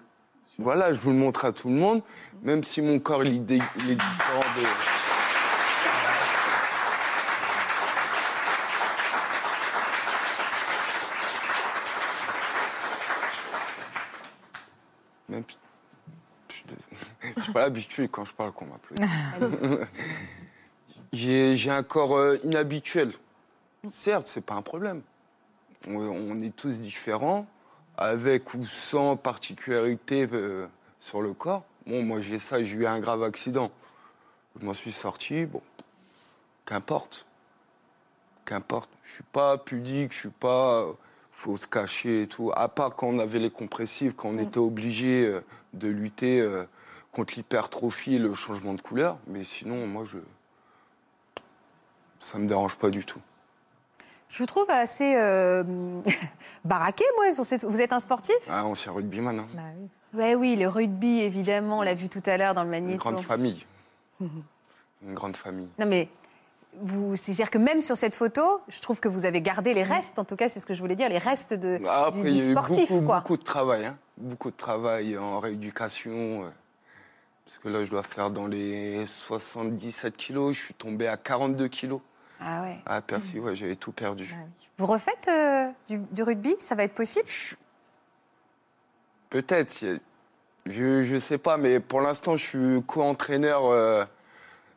[0.61, 2.03] voilà, je vous le montre à tout le monde,
[2.45, 4.63] même si mon corps il est, différent de.
[15.33, 15.43] Même.
[17.37, 19.03] Je suis pas habitué quand je parle qu'on m'applaudit.
[21.13, 23.11] J'ai j'ai un corps euh, inhabituel.
[23.91, 25.03] Certes, c'est pas un problème.
[25.89, 27.47] On, on est tous différents,
[27.97, 30.69] avec ou sans particularité euh,
[31.01, 31.65] sur le corps.
[31.87, 33.73] Bon, moi j'ai ça, j'ai eu un grave accident.
[34.61, 35.63] Je m'en suis sorti, bon,
[36.65, 37.27] qu'importe.
[38.45, 38.91] Qu'importe.
[39.03, 40.83] Je suis pas pudique, je suis pas.
[40.83, 40.93] euh,
[41.33, 42.53] faut se cacher et tout.
[42.55, 45.41] À part quand on avait les compressifs, quand on était obligé euh,
[45.73, 46.65] de lutter euh,
[47.11, 49.19] contre l'hypertrophie et le changement de couleur.
[49.27, 50.19] Mais sinon, moi, je.
[52.21, 53.21] Ça me dérange pas du tout.
[54.33, 55.63] Je vous trouve assez euh,
[56.65, 57.31] baraqué, moi.
[57.33, 57.65] Sur cette...
[57.65, 58.35] Vous êtes un sportif?
[58.49, 59.47] Ah, on s'est rugbyman, hein.
[59.55, 59.89] Bah oui.
[60.19, 61.79] Ouais, oui, le rugby, évidemment.
[61.79, 62.99] On l'a vu tout à l'heure dans le Une magnéto.
[62.99, 63.65] grande famille.
[64.21, 65.69] Une grande famille.
[65.79, 66.09] Non, mais
[66.81, 70.19] vous, c'est-à-dire que même sur cette photo, je trouve que vous avez gardé les restes.
[70.19, 72.23] En tout cas, c'est ce que je voulais dire, les restes de, Ah, du, Après,
[72.23, 73.21] du il y a eu sportif, beaucoup, quoi.
[73.21, 73.85] beaucoup de travail.
[73.87, 73.99] hein.
[74.17, 76.45] Beaucoup de travail en rééducation.
[76.45, 76.51] euh,
[77.45, 80.57] Parce que là, je dois faire dans les 77 kilos.
[80.57, 82.01] Je suis tombé à 42 kilos.
[82.45, 82.79] Ah ouais.
[82.87, 84.29] À Percy, ouais, j'avais tout perdu.
[84.37, 84.45] Ah.
[84.79, 86.55] Vous refaites euh, du, du rugby?
[86.59, 87.29] Ça va être possible?
[87.29, 87.55] Je-
[89.31, 89.85] Peut-être.
[90.67, 94.05] Je ne sais pas, mais pour l'instant, je suis co-entraîneur euh,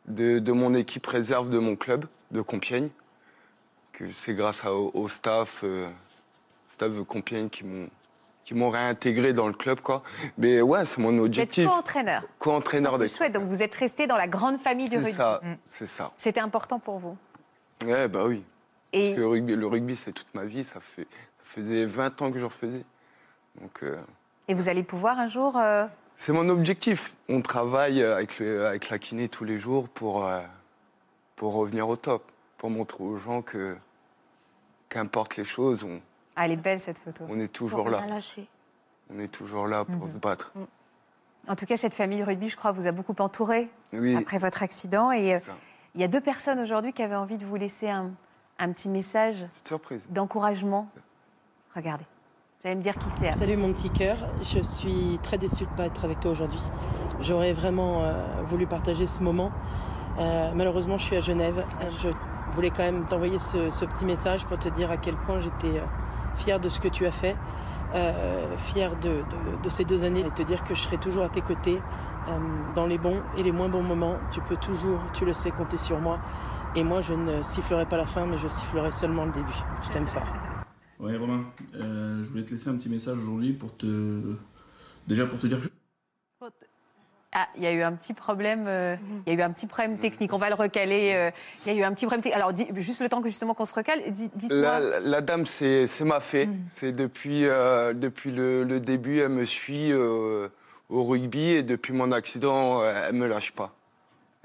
[0.06, 2.88] de, de mon équipe réserve de mon club de Compiègne.
[4.12, 5.88] C'est grâce à- au, au staff, euh,
[6.68, 7.88] staff de Compiègne qui m'ont
[8.44, 10.04] qui m'ont réintégré dans le club, quoi.
[10.38, 11.66] Mais ouais, c'est mon Vous êtes objectif.
[11.66, 12.22] co-entraîneur.
[12.38, 13.32] Co-entraîneur C'est chouette.
[13.32, 15.12] Donc vous êtes resté dans la grande famille du C'est rugby.
[15.14, 16.12] ça, c'est ça.
[16.16, 17.16] C'était important pour vous?
[17.84, 18.44] Ouais, bah oui.
[18.92, 20.64] Et Parce que le rugby, c'est toute ma vie.
[20.64, 22.84] Ça, fait, ça faisait 20 ans que je refaisais.
[23.60, 24.00] Donc, euh,
[24.48, 25.56] Et vous allez pouvoir un jour.
[25.56, 27.16] euh, c'est mon objectif.
[27.28, 30.40] On travaille avec, le- avec la kiné tous les jours pour, euh,
[31.36, 32.30] pour revenir au top.
[32.56, 33.76] Pour montrer aux gens que,
[34.88, 36.00] qu'importe les choses, on,
[36.36, 37.24] Ah, elle est belle cette photo.
[37.28, 38.06] on est toujours Pour là.
[38.06, 38.46] lâcher.
[39.14, 40.52] On est toujours là pour se battre.
[41.48, 44.62] En tout cas, cette famille rugby, je crois, vous a beaucoup entouré Oui, après votre
[44.62, 45.12] accident.
[45.12, 45.56] Et c'est ça.
[45.96, 48.10] Il y a deux personnes aujourd'hui qui avaient envie de vous laisser un,
[48.58, 49.46] un petit message
[50.10, 50.86] d'encouragement.
[51.74, 52.04] Regardez.
[52.62, 53.32] Vous allez me dire qui c'est.
[53.32, 56.60] Salut mon petit cœur, je suis très déçue de ne pas être avec toi aujourd'hui.
[57.22, 58.12] J'aurais vraiment euh,
[58.46, 59.50] voulu partager ce moment.
[60.18, 61.64] Euh, malheureusement, je suis à Genève.
[62.02, 62.08] Je
[62.52, 65.78] voulais quand même t'envoyer ce, ce petit message pour te dire à quel point j'étais
[65.78, 65.84] euh,
[66.36, 67.36] fière de ce que tu as fait,
[67.94, 71.24] euh, fière de, de- de ces deux années et te dire que je serai toujours
[71.24, 71.80] à tes côtés
[72.74, 74.16] dans les bons et les moins bons moments.
[74.32, 76.18] Tu peux toujours, tu le sais, compter sur moi.
[76.74, 79.54] Et moi, je ne sifflerai pas la fin, mais je sifflerai seulement le début.
[79.86, 80.26] Je t'aime fort.
[80.98, 84.34] Ouais Romain, euh, je voulais te laisser un petit message aujourd'hui pour te...
[85.06, 85.66] Déjà pour te dire que...
[87.34, 88.64] Ah, il y a eu un petit problème.
[88.66, 90.32] euh, Il y a eu un petit problème technique.
[90.32, 91.12] On va le recaler.
[91.14, 91.30] euh,
[91.66, 92.22] Il y a eu un petit problème.
[92.22, 92.34] technique.
[92.36, 94.10] Alors, dis- juste le temps que justement qu'on se recale.
[94.10, 94.58] di- Dites-moi.
[94.62, 96.48] La, la- la dame, c'est ma fée.
[96.66, 100.48] C'est depuis, euh, depuis le, le début, elle me suit euh,
[100.88, 103.74] au rugby et depuis mon accident, elle me lâche pas.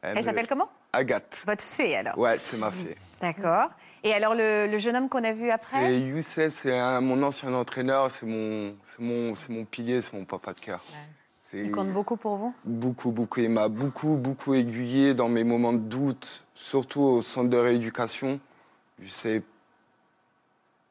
[0.02, 0.70] Elle me- s'appelle comment?
[0.94, 1.44] Agathe.
[1.46, 2.18] Votre fée alors.
[2.18, 2.98] Ouais, c'est ma fée.
[3.22, 3.70] D'accord.
[4.04, 5.68] Et alors le, le jeune homme qu'on a vu après?
[5.68, 10.60] C'est Youssef, c'est mon ancien entraîneur, c'est mon, mon, mon pilier, c'est mon papa de
[10.60, 10.84] cœur.
[11.54, 12.54] Il compte beaucoup pour vous?
[12.64, 13.42] Beaucoup, beaucoup.
[13.42, 18.40] Il m'a beaucoup, beaucoup aiguillé dans mes moments de doute, surtout au centre de rééducation.
[19.02, 19.44] Je sais,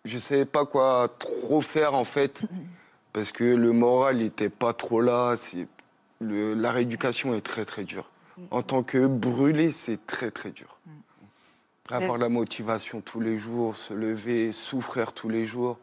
[0.05, 2.41] je savais pas quoi trop faire en fait,
[3.13, 5.35] parce que le moral n'était pas trop là.
[6.21, 8.11] Le- la rééducation est très, très dure.
[8.51, 10.79] En tant que brûlé, c'est très, très dur.
[11.91, 15.77] Avoir la motivation tous les jours, se lever, souffrir tous les jours,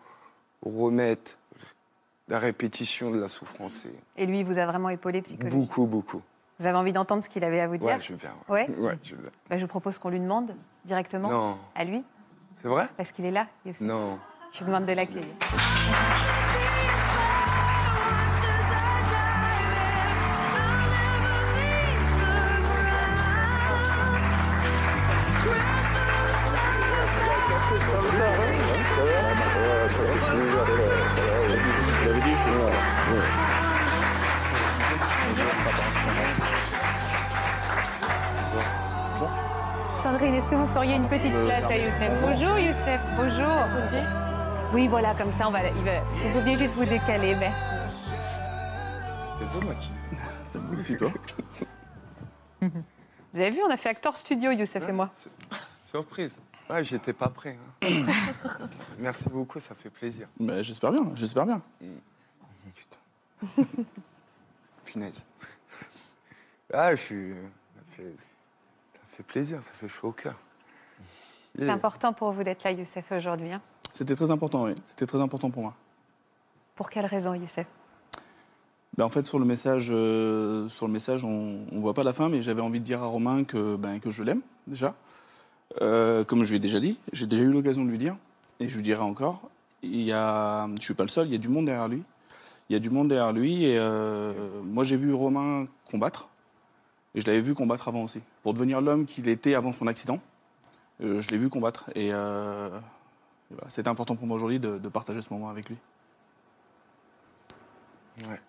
[0.64, 1.38] remettre
[2.30, 3.86] la répétition de la souffrance,
[4.16, 5.62] Et lui, vous a vraiment épaulé psychologiquement.
[5.64, 6.22] beaucoup, beaucoup.
[6.60, 8.34] Vous avez envie d'entendre ce qu'il avait à vous dire Ouais, je viens.
[8.50, 9.30] Ouais Ouais, je viens.
[9.50, 12.04] Bah, Je vous propose qu'on lui demande directement Non, à lui,
[12.54, 12.90] c'est vrai?
[12.98, 13.48] Parce qu'il est là.
[13.82, 14.18] Non.
[14.54, 15.28] Je vous demande de l'accueillir.
[41.18, 44.74] Petite place à Youssef Bonjour Youssef, bonjour.
[44.74, 47.52] Oui, voilà, comme ça, on va, il va, si vous pouviez juste vous décaler, mais...
[49.40, 49.90] C'est toi, Maki.
[50.78, 51.12] C'est toi.
[53.34, 55.10] Vous avez vu, on a fait acteur studio, Youssef et moi.
[55.90, 56.42] Surprise.
[56.70, 57.58] Ah, j'étais pas prêt.
[57.84, 58.06] hein.
[59.00, 60.28] Merci beaucoup, ça fait plaisir.
[60.40, 61.62] Mais j'espère bien, j'espère bien.
[62.76, 63.64] Putain.
[64.86, 65.26] Punaise.
[66.74, 67.34] Ah, je suis.
[67.34, 68.16] Ça fait...
[68.18, 70.36] ça fait plaisir, ça fait chaud au cœur.
[71.58, 73.52] C'est important pour vous d'être là, Youssef, aujourd'hui.
[73.52, 73.62] hein.
[73.94, 74.76] C'était très important, oui.
[74.84, 75.74] C'était très important pour moi.
[76.76, 77.66] Pour quelle raison, Youssef?
[78.98, 82.14] Ben, en fait, sur le message, euh, sur le message on ne voit pas la
[82.14, 84.96] fin, mais j'avais envie de dire à Romain que, ben, que je l'aime, déjà.
[85.82, 88.16] Euh, comme je lui ai déjà dit, j'ai déjà eu l'occasion de lui dire,
[88.60, 89.42] et je lui dirai encore.
[89.84, 91.88] Il y a, je ne suis pas le seul, il y a du monde derrière
[91.88, 92.04] lui.
[92.70, 96.30] Il y a du monde derrière lui, et euh, moi j'ai vu Romain combattre,
[97.16, 98.22] et je l'avais vu combattre avant aussi.
[98.44, 100.20] Pour devenir l'homme qu'il était avant son accident,
[101.00, 102.70] je l'ai vu combattre, et, euh,
[103.52, 105.78] et voilà, c'était important pour moi aujourd'hui de, de partager ce moment avec lui.
[108.28, 108.42] Ouais.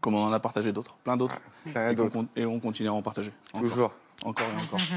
[0.00, 1.38] Comme on en a partagé d'autres, plein d'autres.
[1.64, 2.12] Plein Et d'autres.
[2.12, 3.32] con- Et on continuera à en partager.
[3.54, 3.68] Encore.
[3.68, 3.92] Toujours.
[4.24, 4.80] Encore et encore.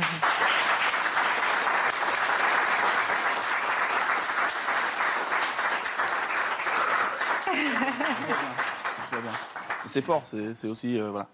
[9.85, 10.99] C'est fort, c'est c'est aussi.
[10.99, 11.27] euh, voilà.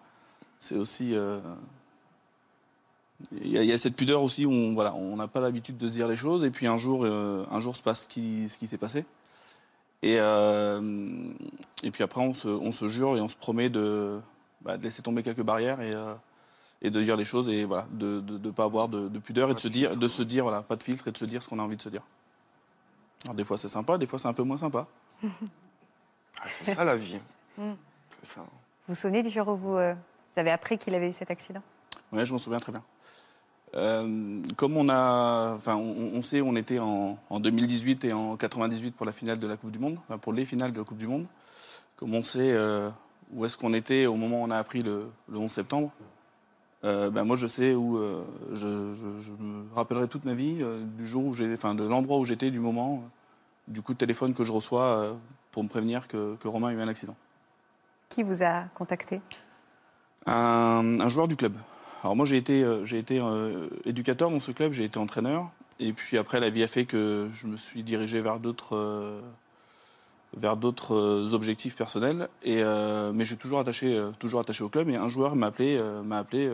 [0.59, 1.15] C'est aussi.
[1.15, 1.39] euh,
[3.31, 5.39] Il y, a- il y a cette pudeur aussi où on voilà, on n'a pas
[5.39, 8.03] l'habitude de se dire les choses, et puis un jour, euh, un jour se passe
[8.03, 9.05] ce qui, ce qui s'est passé.
[10.01, 10.81] Et, euh,
[11.81, 14.19] et puis après, on se, on se jure et on se promet de,
[14.61, 16.13] bah, de laisser tomber quelques barrières et, euh,
[16.81, 19.53] et de dire les choses et voilà, de ne pas avoir de, de pudeur et
[19.53, 21.47] de se dire, de se dire voilà, pas de filtre et de se dire ce
[21.47, 22.01] qu'on a envie de se dire.
[23.23, 24.85] Alors des fois c'est sympa, des fois c'est un peu moins sympa.
[26.41, 27.19] Ah, c'est ça la vie.
[27.59, 27.73] Mm.
[28.23, 28.41] Ça.
[28.41, 28.47] Vous
[28.89, 31.61] vous souvenez du jour où vous, euh, vous avez appris qu'il avait eu cet accident?
[32.11, 32.81] Oui, je m'en souviens très bien.
[33.75, 38.37] Euh, comme on a, enfin, on, on sait, on était en, en 2018 et en
[38.37, 40.83] 98 pour la finale de la Coupe du Monde, enfin, pour les finales de la
[40.85, 41.25] Coupe du Monde.
[41.95, 42.89] Comme on sait euh,
[43.33, 45.91] où est-ce qu'on était au moment où on a appris le, le 11 septembre.
[46.83, 47.97] euh, ben moi, je sais où
[48.51, 50.59] je, je- je me rappellerai toute ma vie
[50.97, 53.03] du jour où j'ai, enfin, de l'endroit où j'étais, du moment,
[53.67, 55.15] du coup de téléphone que je reçois
[55.51, 57.15] pour me prévenir que, que Romain a eu un accident.
[58.09, 59.21] Qui vous a contacté?
[60.27, 61.53] Un, un joueur du club.
[62.03, 65.49] Alors moi j'ai été, euh, j'ai été euh, éducateur dans ce club, j'ai été entraîneur.
[65.79, 69.21] Et puis après la vie a fait que je me suis dirigé vers d'autres, euh,
[70.35, 72.27] vers d'autres objectifs personnels.
[72.43, 74.89] Et, euh, mais j'ai toujours attaché, euh, toujours attaché au club.
[74.89, 76.49] Et un joueur m'a appelé, euh, m'a appelé.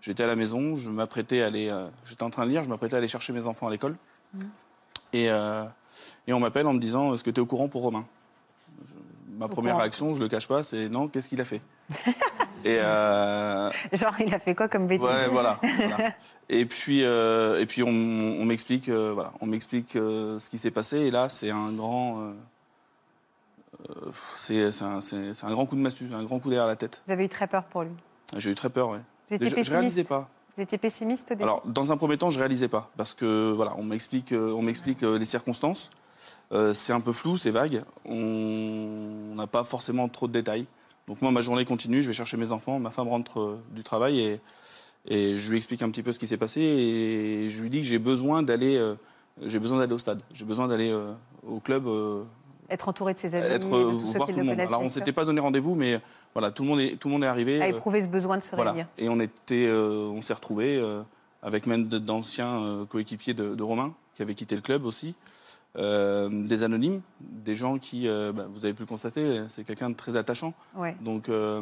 [0.00, 1.70] j'étais à la maison, je m'apprêtais à aller,
[2.04, 3.96] j'étais en train de lire, je m'apprêtais à aller chercher mes enfants à l'école.
[5.14, 5.64] Et, euh,
[6.26, 8.04] et on m'appelle en me disant Est-ce que tu es au courant pour Romain?
[8.84, 8.92] Je-
[9.38, 11.08] Ma première réaction, je le cache pas, c'est non.
[11.08, 11.60] Qu'est-ce qu'il a fait?
[12.64, 15.60] Et euh, Genre, il a fait quoi comme bêtise Ouais, voilà.
[15.76, 16.12] voilà.
[16.48, 20.70] Et puis, euh, et puis on, on m'explique, euh, voilà, on m'explique ce qui s'est
[20.70, 21.00] passé.
[21.00, 22.32] Et là, c'est un grand,
[24.36, 27.02] c'est un, grand coup de massue, un grand coup derrière la tête.
[27.06, 27.92] Vous avez eu très peur pour lui.
[28.38, 29.00] J'ai eu très peur, ouais.
[29.28, 30.28] Vous étiez je, je pessimiste réalisais pas.
[30.56, 33.52] Vous étiez pessimiste au début Alors, dans un premier temps, je réalisais pas parce que
[33.52, 35.90] voilà, on m'explique, on m'explique les circonstances.
[36.72, 37.82] C'est un peu flou, c'est vague.
[38.06, 40.66] On n'a pas forcément trop de détails.
[41.08, 42.02] Donc moi, ma journée continue.
[42.02, 42.78] Je vais chercher mes enfants.
[42.78, 44.40] Ma femme rentre euh, du travail et,
[45.06, 47.80] et je lui explique un petit peu ce qui s'est passé et je lui dis
[47.80, 48.94] que j'ai besoin d'aller, euh,
[49.44, 50.20] j'ai besoin d'aller au stade.
[50.32, 51.12] J'ai besoin d'aller euh,
[51.46, 51.86] au club.
[51.86, 52.22] euh,
[52.70, 54.54] Être entouré de ses amis, être, de tous ceux qui le le monde.
[54.54, 54.68] connaissent.
[54.68, 56.00] Alors on sûr, s'était pas donné rendez-vous, mais
[56.32, 57.60] voilà, tout le monde est, tout le monde est arrivé.
[57.60, 58.72] à éprouver ce besoin de se voilà.
[58.72, 58.88] réunir.
[58.96, 61.02] Et on était, on s'est retrouvés euh,
[61.42, 65.14] avec même d'anciens coéquipiers de, de Romain qui avaient quitté le club aussi,
[65.76, 69.90] Euh, des anonymes, des gens qui, euh, bah, vous avez pu le constater, c'est quelqu'un
[69.90, 70.54] de très attachant.
[70.76, 70.94] Ouais.
[71.00, 71.60] Donc euh,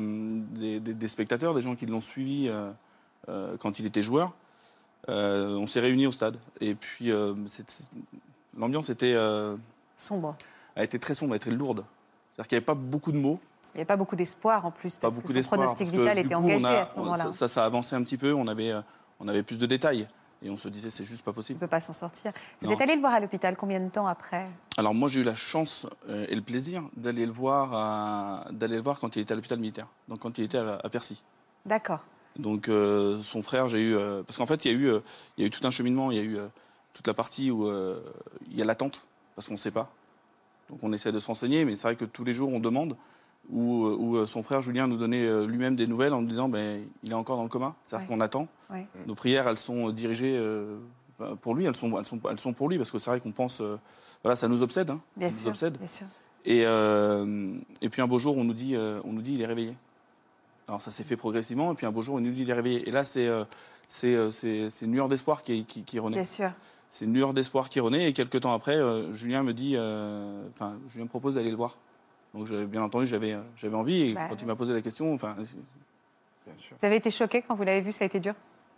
[0.54, 2.50] des, des- des spectateurs, des gens qui l'ont suivi
[3.26, 4.32] quand il était joueur.
[5.08, 7.10] On s'est réunis au stade et puis
[8.56, 9.16] l'ambiance était,
[9.96, 10.36] Sombre.
[10.76, 11.84] a été très sombre, a été lourde.
[12.34, 13.40] C'est-à-dire qu'il n'y avait pas beaucoup de mots.
[13.74, 16.42] Il n'y avait pas beaucoup d'espoir en plus, parce que son pronostic vital était coup,
[16.42, 17.32] engagé a- à ce moment-là.
[17.32, 18.72] Ça, ça, a avancé un petit peu, on avait,
[19.20, 20.06] on avait plus de détails.
[20.44, 21.58] Et on se disait, c'est juste pas Il ne possible.
[21.60, 22.32] peut pas s'en sortir.
[22.60, 22.74] Vous Non.
[22.74, 24.48] êtes allé le voir à l'hôpital combien de temps après?
[24.76, 28.82] Alors moi, j'ai eu la chance euh, et le plaisir d'aller le voir, d'aller le
[28.82, 31.22] voir quand il était à l'hôpital militaire, donc quand il était à, à Percy.
[31.64, 32.00] D'accord.
[32.36, 35.00] Donc euh, son frère, j'ai eu, euh, parce qu'en fait, il y a eu, euh,
[35.36, 36.38] il y a eu tout un cheminement, il y a eu
[36.92, 37.70] toute la partie où
[38.50, 39.02] il y a l'attente,
[39.36, 39.90] parce qu'on ne sait pas.
[40.70, 42.96] Donc on essaie de se renseigner, mais c'est vrai que tous les jours on demande.
[43.50, 46.28] Où, euh, où, euh, son frère Julien nous donnait euh, lui-même des nouvelles en nous
[46.28, 48.14] disant ben, il est encore dans le coma, c'est-à-dire Ouais.
[48.14, 48.48] qu'on attend.
[48.70, 48.86] Ouais.
[49.06, 50.76] Nos prières, elles sont dirigées euh,
[51.40, 53.32] pour lui, elles sont, elles, sont, elles sont pour lui, parce que c'est vrai qu'on
[53.32, 53.76] pense, euh,
[54.22, 54.90] voilà, ça nous obsède.
[54.90, 55.76] hein, Bien ça nous obsède.
[55.76, 56.06] Bien sûr.
[56.44, 59.42] Et, euh, et puis un beau jour, on nous dit, euh, on nous dit il
[59.42, 59.74] est réveillé.
[60.68, 62.54] Alors ça s'est fait progressivement, et puis un beau jour, on nous dit il est
[62.54, 62.88] réveillé.
[62.88, 63.44] Et là, c'est euh,
[64.04, 66.16] euh, une lueur d'espoir qui, qui, qui renaît.
[66.16, 66.50] Bien sûr.
[66.90, 68.08] C'est une lueur d'espoir qui renaît.
[68.08, 71.56] Et quelques temps après, euh, Julien me dit, euh, enfin, Julien me propose d'aller le
[71.56, 71.76] voir.
[72.34, 74.00] Donc, j'avais- bien entendu, j'avais j'avais envie.
[74.10, 75.34] Et Bah, quand il m'a posé la question, enfin,
[76.46, 76.76] Bien sûr.
[76.80, 78.34] Vous avez été choqué quand vous l'avez vu, ça a été dur?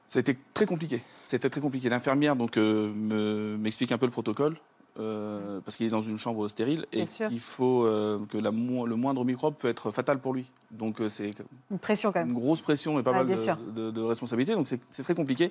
[0.06, 1.00] C'était très compliqué.
[1.24, 1.88] C'était très compliqué.
[1.88, 4.56] L'infirmière donc euh, me- m'explique un peu le protocole
[5.00, 7.28] euh, parce qu'il est dans une chambre stérile et Bien sûr.
[7.30, 10.44] qu'il faut euh, que la mo- le moindre microbe peut être fatal pour lui.
[10.72, 11.30] Donc euh, c'est
[11.70, 12.36] Une pression quand une même.
[12.36, 14.52] grosse pression et pas mal de, de- de responsabilités.
[14.52, 15.50] Donc c'est c'est très compliqué.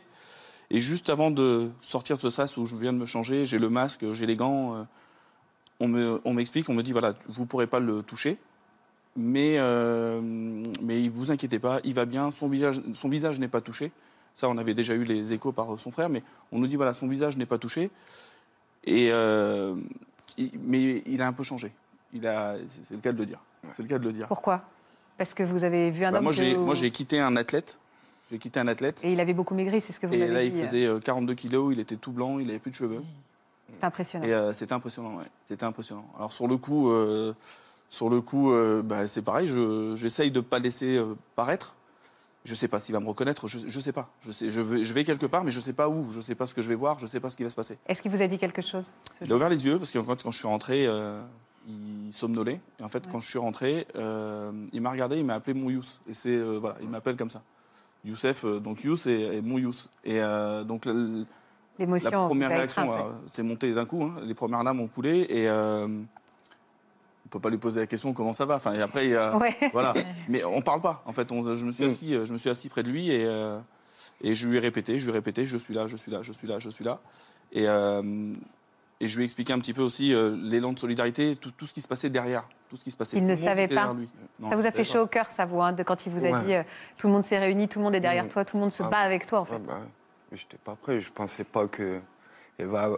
[0.70, 3.58] Et juste avant de sortir de ce sas où je viens de me changer, j'ai
[3.58, 4.86] le masque, j'ai les gants.
[5.82, 8.38] Euh, on me- on m'explique, on, me dit voilà, vous pourrez pas le toucher.
[9.16, 10.22] Mais, euh,
[10.82, 13.92] mais vous inquiétez pas, il va bien, son visage, son visage n'est pas touché.
[14.34, 16.94] Ça, on avait déjà eu les échos par son frère, mais on nous dit voilà,
[16.94, 17.92] son visage n'est pas touché.
[18.86, 19.76] Et, euh,
[20.38, 21.72] il- mais il a un peu changé.
[22.14, 23.40] Il a, c'est le cas de le dire.
[23.72, 24.28] C'est le cas de le dire.
[24.28, 24.64] Pourquoi?
[25.18, 27.36] Parce que vous avez vu un Bah, homme moi, j'ai, vous- moi, j'ai quitté un
[27.36, 27.78] athlète.
[28.32, 29.00] J'ai quitté un athlète.
[29.04, 30.52] Et il avait beaucoup maigri, c'est ce que vous Et m'avez là, dit.
[30.58, 33.04] il faisait euh, 42 kilos, il était tout blanc, il avait plus de cheveux.
[33.74, 34.26] C'est impressionnant.
[34.26, 35.26] Et euh, c'était impressionnant, ouais.
[35.46, 36.06] C'était impressionnant.
[36.18, 37.34] Alors sur le coup, euh,
[37.90, 39.48] sur le coup, euh, bah, c'est pareil.
[39.48, 41.76] Je, j'essaye de pas laisser euh, paraître.
[42.46, 43.48] Je sais pas s'il va me reconnaître.
[43.48, 44.10] Je, je sais pas.
[44.20, 46.12] Je sais, je vais, je vais quelque part, mais je sais pas où.
[46.12, 47.00] Je sais pas ce que je vais voir.
[47.00, 47.78] Je sais pas ce qui va se passer.
[47.88, 50.22] Est-ce qu'il vous a dit quelque chose Il a ouvert les yeux parce que quand,
[50.24, 51.22] quand je suis rentré, euh,
[51.68, 52.60] il somnolait.
[52.82, 55.70] Et en fait, quand je suis rentré, euh, il m'a regardé, il m'a appelé mon
[55.70, 56.02] Youss.
[56.10, 57.42] Et c'est euh, voilà, il m'appelle comme ça.
[58.04, 59.90] Youssef, euh, donc Youss et, et mon Youss.
[60.04, 60.86] Et euh, donc
[61.80, 62.12] L'émotion.
[62.12, 62.90] la première réaction,
[63.26, 64.04] c'est monté d'un coup.
[64.04, 64.16] hein.
[64.24, 68.34] Les premières larmes ont coulé et euh, on peut pas lui poser la question comment
[68.34, 68.56] ça va.
[68.56, 69.56] Enfin, et après, Ouais.
[69.72, 69.94] voilà.
[70.30, 71.02] Mais on parle pas.
[71.06, 71.88] En fait, on- je me suis Mm.
[71.88, 73.58] assis, euh, je me suis assis près de lui et euh,
[74.22, 76.22] et je lui ai répété, je lui ai répété, je suis là, je suis là,
[76.22, 77.00] je suis là, je suis là.
[77.52, 78.34] Et euh,
[79.00, 81.74] et je lui ai expliqué un petit peu aussi l'élan de solidarité, tout, tout ce
[81.74, 83.18] qui se passait derrière, tout ce qui se passait.
[83.18, 83.94] Il ne savait pas.
[83.94, 84.08] lui.
[84.40, 86.24] Non, Ça vous a fait chaud au cœur, ça, vous, hein, de quand il vous
[86.26, 86.44] a Ouais.
[86.64, 88.30] dit tout le monde s'est réuni, tout le monde est derrière Mm.
[88.30, 89.06] toi, tout le monde se Ah bat bon.
[89.06, 89.56] avec toi, en fait.
[89.56, 89.88] Ouais, bah, ouais.
[90.34, 91.00] J'étais pas prêt.
[91.00, 92.00] Je pensais pas que
[92.60, 92.90] il, va,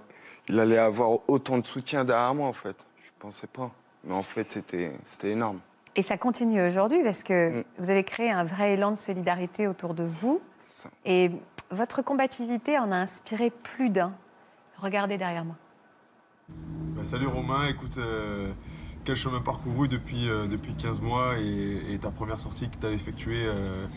[0.47, 2.77] il allait avoir autant de soutien derrière moi, en fait.
[3.03, 3.71] Je pensais pas.
[4.03, 4.91] Mais en fait, c'était
[5.23, 5.59] énorme.
[5.95, 7.63] Et ça continue aujourd'hui parce que Mm.
[7.79, 10.41] vous avez créé un vrai élan de solidarité autour de vous.
[10.61, 10.89] Ça.
[11.05, 11.31] Et
[11.71, 14.13] votre combativité en a inspiré plus d'un.
[14.79, 15.55] Regardez derrière moi.
[16.49, 18.51] Bah, salut Romain, écoute, euh,
[19.03, 22.85] quel chemin parcouru depuis, euh, depuis 15 mois et, et ta première sortie que tu
[22.85, 23.87] as effectuée euh,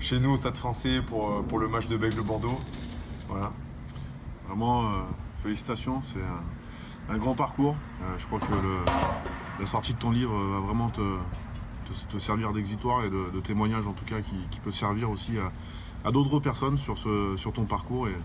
[0.00, 2.58] chez nous au Stade français pour, euh, pour le match de Bègle-Bordeaux.
[3.28, 3.52] Voilà.
[4.46, 5.02] Vraiment, euh,
[5.42, 6.20] félicitations, c'est
[7.10, 7.76] un, grand parcours.
[8.02, 8.52] Euh, je crois que
[9.58, 14.04] la sortie de ton livre va vraiment te, servir d'exitoire et de, témoignage en tout
[14.04, 15.52] cas qui, peut servir aussi à,
[16.08, 18.08] à d'autres personnes sur, ce, sur ton parcours.
[18.08, 18.16] Et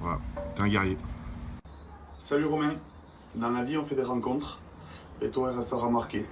[0.00, 0.18] voilà,
[0.54, 0.96] t'es un guerrier.
[2.18, 2.74] Salut Romain,
[3.34, 4.60] dans la vie on fait des rencontres
[5.22, 6.24] et toi il restera marqué.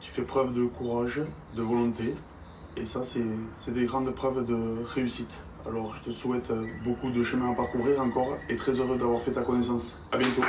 [0.00, 1.22] Tu fais preuve de courage,
[1.54, 2.14] de volonté
[2.76, 3.20] et ça c'est
[3.58, 5.32] c'est des grandes preuves de réussite.
[5.66, 9.20] Alors je te souhaite euh, beaucoup de chemin à parcourir encore et très heureux d'avoir
[9.20, 10.00] fait ta connaissance.
[10.12, 10.42] À bientôt.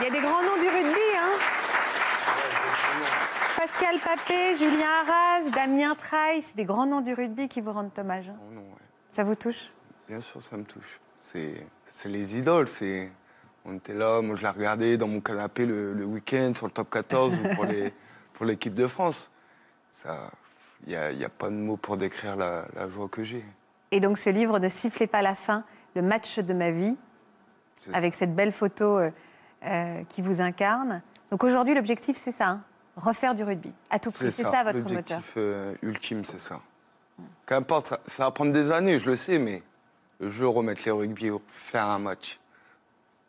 [0.00, 1.38] Il y a des grands noms du rugby, hein
[3.56, 7.90] Pascal Papé, Julien Arras, Damien Traille, c'est des grands noms du rugby qui vous rendent
[7.98, 8.28] hommage.
[8.28, 8.36] hein.
[8.48, 8.82] Oh non, ouais.
[9.10, 9.72] Ça vous touche?
[10.08, 11.00] Bien sûr, ça me touche.
[11.20, 12.68] C'est c'est les idoles.
[12.68, 13.10] C'est
[13.64, 16.72] on était là, moi je la regardais dans mon canapé le, le week-end sur le
[16.72, 17.92] top 14 ou pour les
[18.38, 19.32] pour l'équipe de France.
[19.90, 20.30] Ça,
[20.86, 23.44] il y a, pas de mots pour décrire la, la joie que j'ai.
[23.90, 25.64] Et donc ce livre Ne sifflez pas la fin,
[25.96, 26.96] le match de ma vie,
[27.92, 29.10] avec cette belle photo euh,
[29.64, 31.02] euh, qui vous incarne.
[31.32, 32.64] Donc aujourd'hui, l'objectif, c'est ça, hein,
[32.96, 34.30] refaire du rugby, à tout prix.
[34.30, 34.92] C'est ça, votre moteur.
[34.94, 36.60] L'objectif euh, ultime, c'est ça.
[37.46, 39.62] Qu'importe, ça, ça va prendre des années, je le sais, mais
[40.20, 42.38] je veux remettre les rugby, faire un match.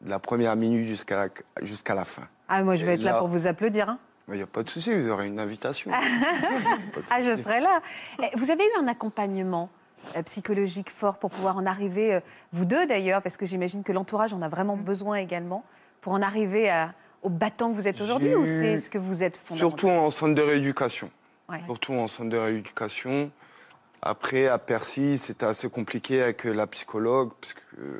[0.01, 1.27] De la première minute jusqu'à la,
[1.65, 2.23] jusqu'à la fin.
[2.47, 3.89] Ah, moi, je vais Et être là là- pour vous applaudir.
[3.89, 3.99] hein.
[4.29, 5.91] Il n'y a pas de souci, vous aurez une invitation.
[7.11, 7.81] Ah, je serai là.
[8.21, 9.69] Eh, Vous avez eu un accompagnement
[10.15, 12.19] euh, psychologique fort pour pouvoir en arriver, euh,
[12.51, 14.83] vous deux d'ailleurs, parce que j'imagine que l'entourage en a vraiment Mm.
[14.83, 15.63] besoin également,
[16.01, 19.23] pour en arriver à- au battant que vous êtes aujourd'hui, ou c'est ce que vous
[19.23, 21.09] êtes Surtout en centre de rééducation.
[21.49, 21.59] Ouais.
[21.65, 23.31] Surtout en centre de rééducation.
[24.01, 27.99] Après, à Percy, c'était assez compliqué avec euh, la psychologue, parce que euh,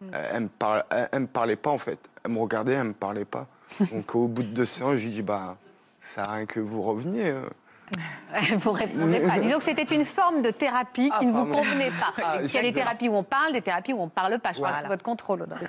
[0.00, 0.06] Mm.
[0.32, 1.98] elle, me par- me parlait pas, en fait.
[2.24, 3.46] Elle me regardait, elle me parlait pas.
[3.92, 5.56] Donc, au bout de deux séances, je lui dis, bah,
[6.00, 7.28] ça à rien que vous reveniez.
[7.30, 7.42] euh.
[8.58, 9.40] Vous répondez pas.
[9.40, 12.12] Disons que c'était une forme de thérapie qui Ah, ne vous convenait pas.
[12.22, 14.52] Ah, Il y a des thérapies où on parle, des thérapies où on parle pas.
[14.52, 14.82] Je parle Voilà.
[14.82, 15.66] sous votre contrôle, Audrey.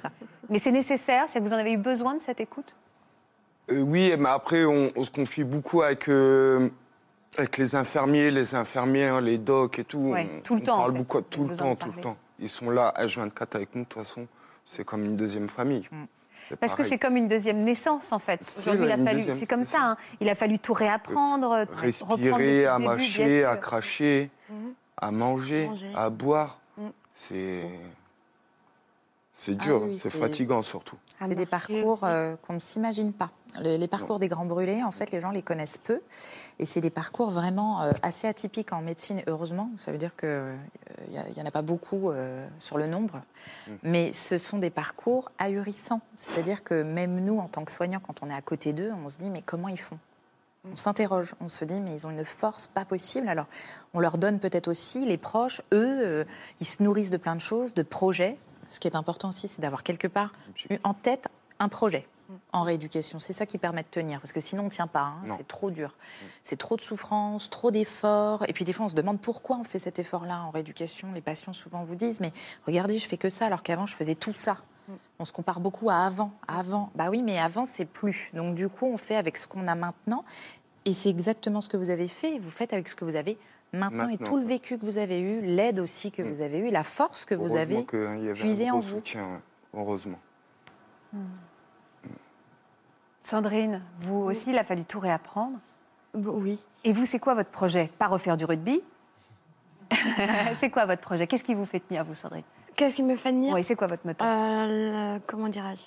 [0.50, 2.76] Mais c'est nécessaire, c'est que vous en avez eu besoin de cette écoute?
[3.72, 6.68] Euh, oui, mais après, on, on se confie beaucoup avec, euh,
[7.38, 10.00] avec les infirmiers, les infirmières, les docs et tout.
[10.10, 10.98] Ouais, On- tout le on temps, en parle fait.
[10.98, 12.18] beaucoup, tout le temps, tout le temps.
[12.40, 14.28] Ils sont là, H24 avec nous, de toute façon.
[14.66, 15.88] C'est comme une deuxième famille.
[16.58, 18.44] Parce que c'est comme une deuxième naissance, en fait.
[18.44, 19.80] C'est Aujourd'hui, il a une fallu, deuxième, c'est comme ça.
[19.82, 19.98] hein.
[20.20, 24.74] Il a fallu tout réapprendre, reprendre depuis Respirer, le à début, mâcher, à cracher, Mhm.
[24.98, 25.92] à manger, Manger.
[25.96, 26.60] à boire.
[26.78, 26.88] Mm.
[27.14, 27.70] C'est.
[29.32, 30.98] C'est Ah dur, oui, c'est fatigant surtout.
[31.22, 33.30] C'est des parcours euh, qu'on ne s'imagine pas.
[33.62, 36.02] Les, les parcours des grands brûlés, en fait, les gens les connaissent peu.
[36.60, 39.72] Et c'est des parcours vraiment euh, assez atypiques en médecine, heureusement.
[39.78, 40.58] Ça veut dire qu'il
[41.10, 43.22] n'y en a pas beaucoup euh, sur le nombre.
[43.68, 43.72] Mm.
[43.84, 46.02] Mais ce sont des parcours ahurissants.
[46.16, 49.08] C'est-à-dire que même nous, en tant que soignants, quand on est à côté d'eux, on
[49.08, 49.98] se dit, mais comment ils font?
[50.70, 53.30] On s'interroge, on se dit mais ils ont une force pas possible.
[53.30, 53.46] Alors
[53.94, 56.26] on leur donne peut-être aussi les proches, eux, euh,
[56.60, 58.38] ils se nourrissent de plein de choses, de projets.
[58.70, 60.34] Ce qui est important aussi, c'est d'avoir quelque part
[60.84, 62.06] en tête un projet
[62.52, 63.20] en rééducation.
[63.20, 65.14] C'est ça qui permet de tenir, parce que sinon on ne tient pas.
[65.28, 65.36] hein.
[65.38, 65.96] C'est trop dur.
[66.44, 68.44] C'est trop de souffrance, trop d'efforts.
[68.48, 71.12] Et puis des fois on se demande pourquoi on fait cet effort-là en rééducation.
[71.14, 72.32] Les patients souvent vous disent mais
[72.66, 74.58] regardez, je fais que ça alors qu'avant je faisais tout ça.
[75.20, 76.32] On se compare beaucoup à avant.
[76.48, 78.32] Avant, bah oui, mais avant, c'est plus.
[78.34, 80.26] Donc, du coup, on fait avec ce qu'on a maintenant.
[80.86, 82.40] Et c'est exactement ce que vous avez fait.
[82.40, 83.38] Vous faites avec ce que vous avez
[83.72, 86.72] maintenant, et tout le vécu que vous avez eu, l'aide aussi que vous avez eue,
[86.72, 88.96] la force que vous Heureusement avez qu'il y avait puisée un en gros vous.
[88.96, 89.40] soutien, ouais.
[89.76, 90.20] heureusement.
[93.24, 95.58] Sandrine, vous aussi, il a fallu tout réapprendre.
[96.14, 96.58] Oui.
[96.84, 97.90] Et vous, c'est quoi votre projet?
[98.00, 98.82] Pas refaire du rugby?
[100.54, 101.26] C'est quoi votre projet?
[101.28, 102.44] Qu'est-ce qui vous fait tenir, vous, Sandrine?
[102.76, 103.54] Qu'est-ce qui me fait tenir?
[103.56, 104.26] Oui, c'est quoi votre moteur?
[104.28, 105.86] Euh, le- Comment dirais-je?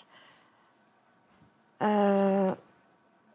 [1.82, 2.54] Euh,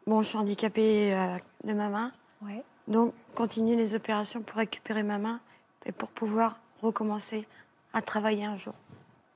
[0.06, 2.12] Bon, je suis handicapée euh, de ma main.
[2.42, 2.64] Ouais.
[2.88, 5.40] Donc, continuer les opérations pour récupérer ma main
[5.86, 7.46] et pour pouvoir recommencer
[7.94, 8.74] à travailler un jour.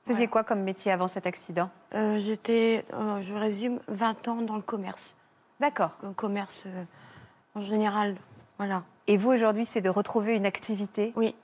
[0.04, 4.42] Vous faisiez quoi comme métier avant cet accident Euh, J'étais, euh, je résume, 20 ans
[4.42, 5.14] dans le commerce.
[5.60, 5.92] D'accord.
[6.02, 6.84] Le commerce euh,
[7.54, 8.16] en général,
[8.58, 8.82] voilà.
[9.06, 11.12] Et vous, aujourd'hui, c'est de retrouver une activité?
[11.14, 11.36] Oui.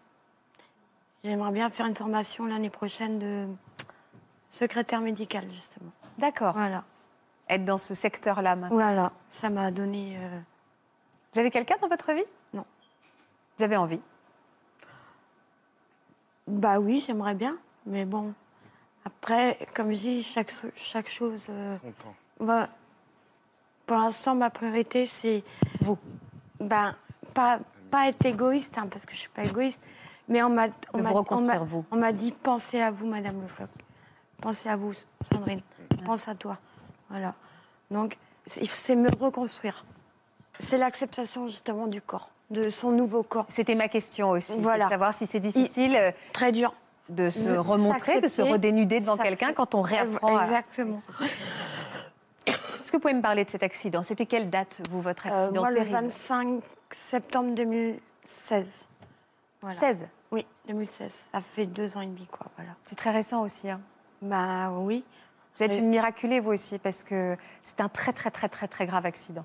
[1.23, 3.47] J'aimerais bien faire une formation l'année prochaine de
[4.49, 5.91] secrétaire médical, justement.
[6.19, 6.55] D'accord.
[6.55, 6.85] Voilà.
[7.49, 8.77] Être dans ce secteur-là maintenant.
[8.77, 10.19] Voilà, ça m'a donné.
[11.33, 12.25] Vous avez quelqu'un dans votre vie?
[12.55, 12.65] Non.
[13.57, 14.01] Vous avez envie?
[16.47, 18.33] Bah oui, j'aimerais bien, mais bon.
[19.09, 21.47] Après, comme je dis, chaque, chaque chose.
[21.49, 22.15] euh, Son temps.
[22.41, 22.69] bah,
[23.87, 25.43] pour l'instant, ma priorité, c'est
[25.81, 25.97] vous.
[26.61, 26.95] Ben,
[27.33, 27.59] pas,
[27.91, 29.81] pas être égoïste, hein, parce que je suis pas égoïste,
[30.29, 30.67] mais on m'a.
[30.93, 31.85] on De m'a- vous on reconstruire, m'a- vous.
[31.91, 33.71] On m'a dit pensez à vous, Madame Le Floch.
[34.43, 34.93] Pensez à vous,
[35.33, 35.63] Sandrine.
[36.05, 36.59] Pense à toi.
[37.09, 37.35] Voilà.
[37.91, 39.85] Donc, c'est me reconstruire.
[40.61, 43.47] C'est l'acceptation justement du corps, de son nouveau corps.
[43.49, 44.85] C'était ma question aussi, Voilà.
[44.85, 46.75] de savoir si c'est difficile euh, Très dur.
[47.09, 50.37] De se remontrer, de se redénuder devant quelqu'un quand on réapprend.
[50.37, 50.99] à- Exactement.
[52.47, 54.03] Est-ce que vous pouvez me parler de cet accident?
[54.03, 55.93] C'était quelle date, vous, votre Euh, accident moi, le terrible?
[55.95, 58.67] 25 septembre 2016.
[59.61, 59.77] Voilà.
[59.77, 61.29] 16 Oui, 2016.
[61.33, 62.47] Ça fait deux ans et demi, quoi.
[62.57, 62.73] Voilà.
[62.85, 63.69] C'est très récent aussi.
[63.71, 63.81] hein.
[64.23, 65.05] Bah oui.
[65.57, 68.69] Vous êtes Mais- une miraculée, vous aussi, parce que c'est un très, très, très, très,
[68.69, 69.45] très grave accident.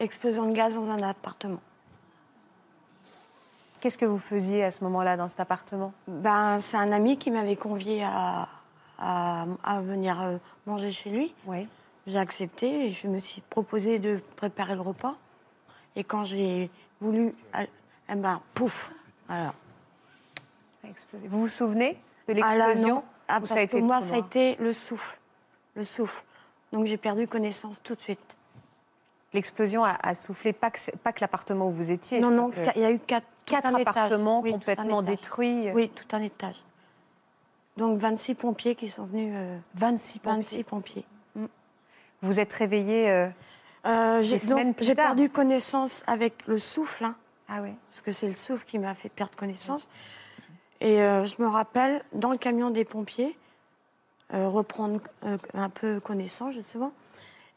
[0.00, 1.60] Explosion de gaz dans un appartement.
[3.84, 5.92] Qu'est-ce que vous faisiez à ce moment-là dans cet appartement?
[6.08, 8.48] Ben, c'est un ami qui m'avait convié à,
[8.98, 11.34] à, à venir euh, manger chez lui.
[11.44, 11.68] Oui.
[12.06, 15.16] J'ai accepté et je me suis proposé de préparer le repas.
[15.96, 17.34] Et quand j'ai voulu,
[18.08, 18.90] eh ben, pouf,
[19.28, 19.52] voilà.
[20.80, 21.28] Ça a explosé.
[21.28, 23.04] Vous vous souvenez de Ah l'explosion.
[23.28, 25.18] Ah, ou parce ça a été que moi, ça a été le souffle.
[25.74, 26.24] Le souffle.
[26.72, 28.36] Donc j'ai perdu connaissance tout de suite.
[29.34, 32.20] L'explosion a, a soufflé pas que, l'appartement où vous étiez.
[32.20, 35.70] non, non, que il y a eu quatre, quatre appartements Oui, complètement détruits.
[35.72, 36.62] Oui, tout un étage.
[37.76, 39.32] Donc 26 pompiers qui sont venus.
[39.34, 40.36] euh, 26 pompiers.
[40.36, 41.04] 26 pompiers.
[42.22, 43.10] Vous êtes réveillé.
[43.10, 43.28] euh,
[43.86, 44.38] Euh, Des
[44.80, 47.16] j'ai perdu connaissance avec le souffle, hein,
[47.48, 47.74] Ah oui.
[47.90, 49.90] parce que c'est le souffle qui m'a fait perdre connaissance.
[50.80, 53.36] Et euh, je me rappelle, dans le camion des pompiers,
[54.32, 56.92] euh, reprendre euh, un peu connaissance, justement.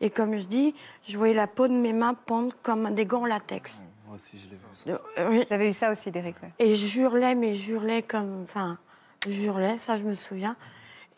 [0.01, 0.75] Et comme je dis,
[1.07, 3.81] je voyais la peau de mes mains pendre comme des gants en latex.
[4.07, 4.99] Moi aussi, je l'ai vu.
[5.19, 5.45] Euh, oui.
[5.47, 6.51] Vous avez eu ça aussi, Derek ouais.
[6.59, 8.43] Et je hurlais, mais je hurlais comme.
[8.43, 8.77] Enfin,
[9.25, 10.55] je hurlais, ça je me souviens.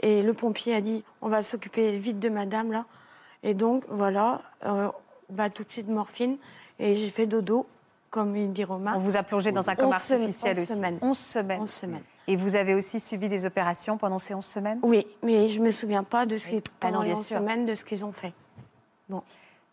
[0.01, 2.85] Et le pompier a dit on va s'occuper vite de madame, là.
[3.43, 4.89] Et donc, voilà, euh,
[5.29, 6.37] bah, tout de suite morphine.
[6.79, 7.67] Et j'ai fait dodo,
[8.09, 8.93] comme il dit Romain.
[8.95, 10.75] On vous a plongé dans un coma 11 sem- artificiel 11 aussi.
[10.75, 10.99] semaines.
[11.01, 11.61] 11 semaines.
[11.61, 12.03] 11 semaines.
[12.27, 14.79] Et vous avez aussi subi des opérations pendant ces 11 semaines?
[14.83, 17.37] Oui, mais je me souviens pas de ce qui Ah non, pendant les 11 sûr.
[17.37, 18.33] semaines de ce qu'ils ont fait.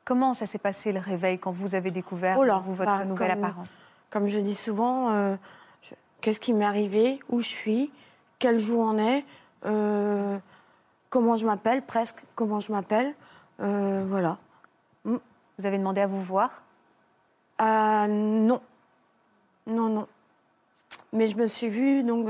[0.06, 3.04] Comment ça s'est passé le réveil quand vous avez découvert Oh là, vous, votre bah,
[3.04, 3.84] nouvelle comme- apparence?
[4.08, 5.36] Comme je dis souvent, euh,
[6.20, 7.90] qu'est-ce qui m'est arrivé, où je suis,
[8.38, 9.24] quel jour on est,
[9.64, 10.38] euh,
[11.10, 13.12] comment je m'appelle, presque, comment je m'appelle?
[13.60, 14.38] euh, voilà.
[15.04, 16.62] Vous avez demandé à vous voir?
[17.58, 18.60] Non.
[19.66, 20.06] Non, non.
[21.12, 22.28] Mais je me suis vue, donc,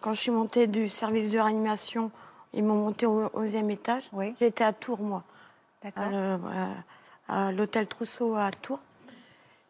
[0.00, 2.10] quand je suis montée du service de réanimation,
[2.56, 4.08] Ils m'ont monté au 11e étage.
[4.12, 4.32] Oui.
[4.38, 5.24] J'étais à Tours, moi.
[5.84, 6.40] D'accord.
[7.28, 8.80] à l'hôtel Trousseau à Tours.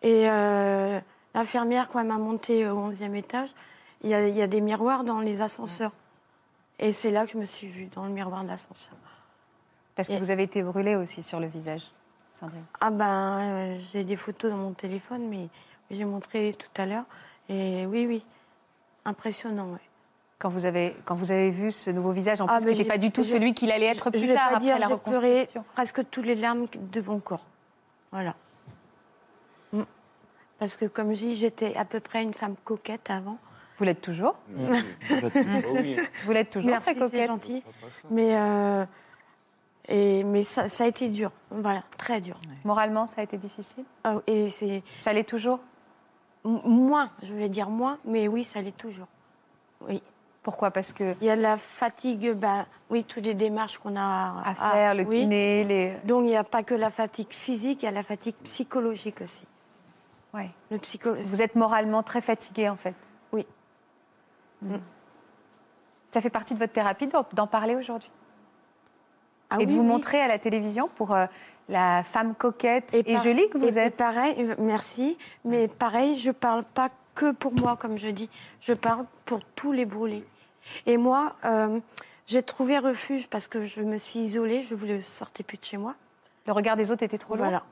[0.02, 1.00] Et euh,
[1.34, 3.50] l'infirmière, quand elle m'a monté au 11e étage,
[4.02, 5.92] il y, a, il y a des miroirs dans les ascenseurs.
[6.78, 8.94] Et c'est là que je me suis vue, dans le miroir de l'ascenseur.
[9.94, 11.82] Parce que Et- vous avez été brûlée aussi sur le visage,
[12.30, 12.64] Sandrine.
[12.80, 15.48] Ah ben, euh, j'ai des photos dans mon téléphone, mais
[15.90, 17.04] j'ai montré tout à l'heure.
[17.48, 18.26] Et oui, oui,
[19.04, 19.78] impressionnant, ouais.
[20.38, 22.78] Quand vous avez, quand vous avez vu ce nouveau visage, en Ah, plus, mais qui
[22.78, 24.78] n'était pas du tout celui qu'il allait être Je plus vais tard pas après dire,
[24.78, 25.64] la j'ai pleuré reconstruction.
[25.74, 27.44] presque toutes les larmes de mon corps.
[28.12, 28.34] Voilà.
[29.72, 29.82] Mm.
[30.58, 33.38] Parce que, comme je dis, j'étais à peu près une femme coquette avant.
[33.78, 35.96] Vous l'êtes toujours oui.
[36.24, 37.26] Vous l'êtes toujours Merci, très coquette.
[37.28, 37.62] gentil.
[38.10, 38.84] Mais, euh,
[39.88, 41.30] et, mais ça, ça a été dur.
[41.50, 42.38] Voilà, très dur.
[42.64, 43.84] Moralement, ça a été difficile?
[44.04, 45.58] Ah, et c'est Ça l'est toujours?
[46.44, 49.08] M- moins, je vais dire moins, mais oui, ça l'est toujours.
[49.88, 50.00] Oui.
[50.44, 50.70] Pourquoi?
[50.70, 54.42] Parce que Il y a de la fatigue, ben, oui, toutes les démarches qu'on a
[54.44, 55.20] à faire, le oui.
[55.22, 55.94] kiné, les...
[56.04, 59.20] Donc il n'y a pas que la fatigue physique, il y a la fatigue psychologique
[59.22, 59.44] aussi.
[60.34, 60.50] Ouais.
[60.70, 61.14] Le psycho...
[61.14, 62.94] Vous êtes moralement très fatiguée, en fait.
[63.32, 63.46] Oui.
[66.10, 68.10] Ça fait partie de votre thérapie d'en parler aujourd'hui?
[69.50, 69.88] Ah Et de oui, vous oui.
[69.88, 71.26] montrer à la télévision pour euh,
[71.68, 73.96] la femme coquette et, par- jolie que vous et êtes.
[73.96, 75.16] pareil, euh, merci.
[75.44, 78.28] Mais pareil, je parle pas que pour moi, comme je dis.
[78.60, 80.24] Je parle pour tous les brûlés.
[80.86, 81.80] Et moi, euh,
[82.26, 84.62] j'ai trouvé refuge parce que je me suis isolée.
[84.62, 85.94] Je voulais sortir plus de chez moi.
[86.46, 87.64] Le regard des autres était trop lourd Voilà.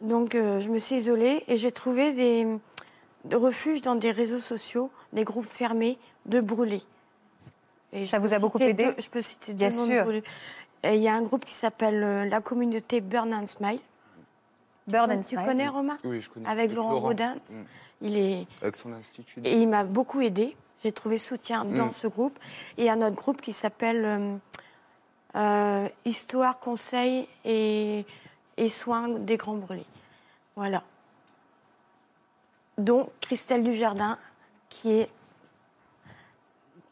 [0.00, 2.46] Donc, euh, je me suis isolée et j'ai trouvé des,
[3.24, 6.82] des refuges dans des réseaux sociaux, des groupes fermés de brûlés.
[7.92, 10.04] Et Ça vous a beaucoup aidé deux- Je peux citer Bien deux sûr.
[10.84, 13.80] Il y a un groupe qui s'appelle euh, la communauté Burn and Smile.
[14.86, 15.46] Burn and tu Smile.
[15.46, 16.48] connais Romain Oui, je connais.
[16.48, 17.34] Avec Laurent Rodin.
[17.34, 17.62] Mm.
[18.02, 19.40] Il est Avec son institut.
[19.44, 20.54] et il m'a beaucoup aidé.
[20.82, 21.92] J'ai trouvé soutien dans Mm.
[21.92, 22.38] ce groupe.
[22.78, 24.36] Et il y a notre groupe qui s'appelle euh,
[25.36, 28.04] euh, Histoire, Conseil et,
[28.56, 29.86] et Soins des Grands Brûlés.
[30.54, 30.82] Voilà.
[32.78, 34.18] Donc, Christelle Dujardin,
[34.68, 35.08] qui est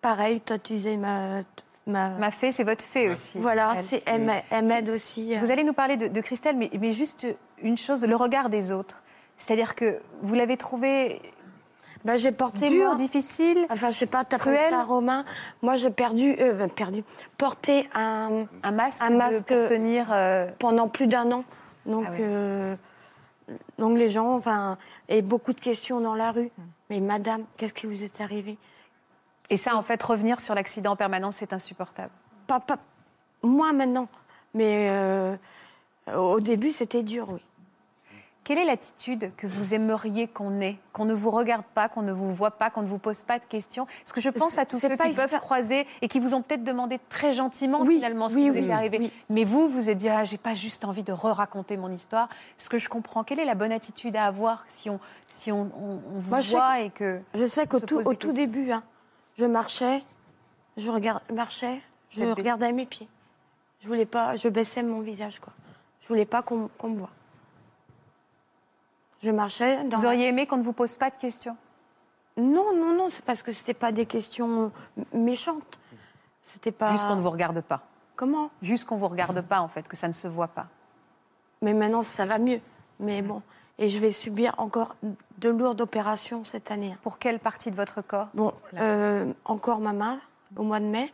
[0.01, 1.41] pareil, toi tu disais ma.
[1.87, 2.09] ma...
[2.11, 3.39] Ma fée, c'est votre fée aussi.
[3.39, 3.85] Voilà, Elle.
[3.85, 5.35] c'est- elle m'a- elle m'aide aussi.
[5.35, 5.41] euh.
[5.41, 7.27] Vous allez nous parler de, de Christelle, mais, mais juste
[7.63, 9.03] une chose, le regard des autres.
[9.37, 11.21] C'est-à-dire que vous l'avez trouvé
[12.05, 14.71] Ben, j'ai porté dur, moi- difficile, Enfin, je sais pas, t'as Cruel.
[14.71, 15.25] ça, Romain.
[15.63, 17.03] Moi, j'ai perdu, euh, perdu,
[17.39, 20.09] porté un, un masque, Un de- masque- pour tenir.
[20.13, 21.45] euh, pendant plus d'un an.
[21.87, 22.19] Donc, Ah ouais.
[22.21, 22.77] euh,
[23.79, 24.77] donc les gens, enfin,
[25.09, 26.51] et beaucoup de questions dans la rue.
[26.91, 28.59] Mais madame, qu'est-ce qui vous est arrivé?
[29.49, 32.11] Et ça, en fait, revenir sur l'accident en permanence, c'est insupportable.
[32.47, 32.79] pas, pas-
[33.43, 34.09] Moi maintenant.
[34.53, 35.37] Mais euh,
[36.15, 37.41] au début, c'était dur, oui.
[38.45, 42.13] Quelle est l'attitude que vous aimeriez qu'on ait Qu'on ne vous regarde pas, qu'on ne
[42.13, 43.87] vous voit pas, qu'on ne vous pose pas de questions?
[43.87, 46.63] Parce que je pense à tous ceux qui peuvent croiser et qui vous ont peut-être
[46.63, 49.11] demandé très gentiment Oui, finalement ce oui, qui vous oui, est arrivé.
[49.31, 52.29] Mais vous, vous êtes dit, ah, j'ai pas juste envie de re-raconter mon histoire.
[52.59, 55.63] Ce que je comprends, quelle est la bonne attitude à avoir si on, si on,
[55.81, 57.23] on- on vous Moi, voit et que...
[57.35, 58.83] Je sais qu'au tout, au début, hein,
[59.39, 60.03] je marchais,
[60.77, 61.81] je regard, marchais,
[62.11, 63.09] je regardais mes pieds.
[63.81, 65.55] Je voulais pas, je baissais mon visage, quoi.
[66.03, 67.11] Je voulais pas qu'on qu'on me voie.
[69.25, 69.97] Je marchais dans.
[69.97, 71.57] Vous auriez aimé qu'on ne vous pose pas de questions
[72.37, 75.79] Non, non, non, c'est parce que c'était pas des questions euh, méchantes.
[76.43, 76.91] C'était pas.
[76.91, 77.81] Juste qu'on ne vous regarde pas.
[78.17, 80.67] Comment Juste qu'on ne vous regarde pas, en fait, que ça ne se voit pas.
[81.63, 82.61] Mais maintenant, ça va mieux.
[83.01, 83.41] Mais bon,
[83.79, 84.95] et je vais subir encore
[85.39, 86.95] de lourdes opérations cette année.
[87.03, 90.21] Pour quelle partie de votre corps Bon, euh, encore ma main
[90.57, 91.13] au mois de mai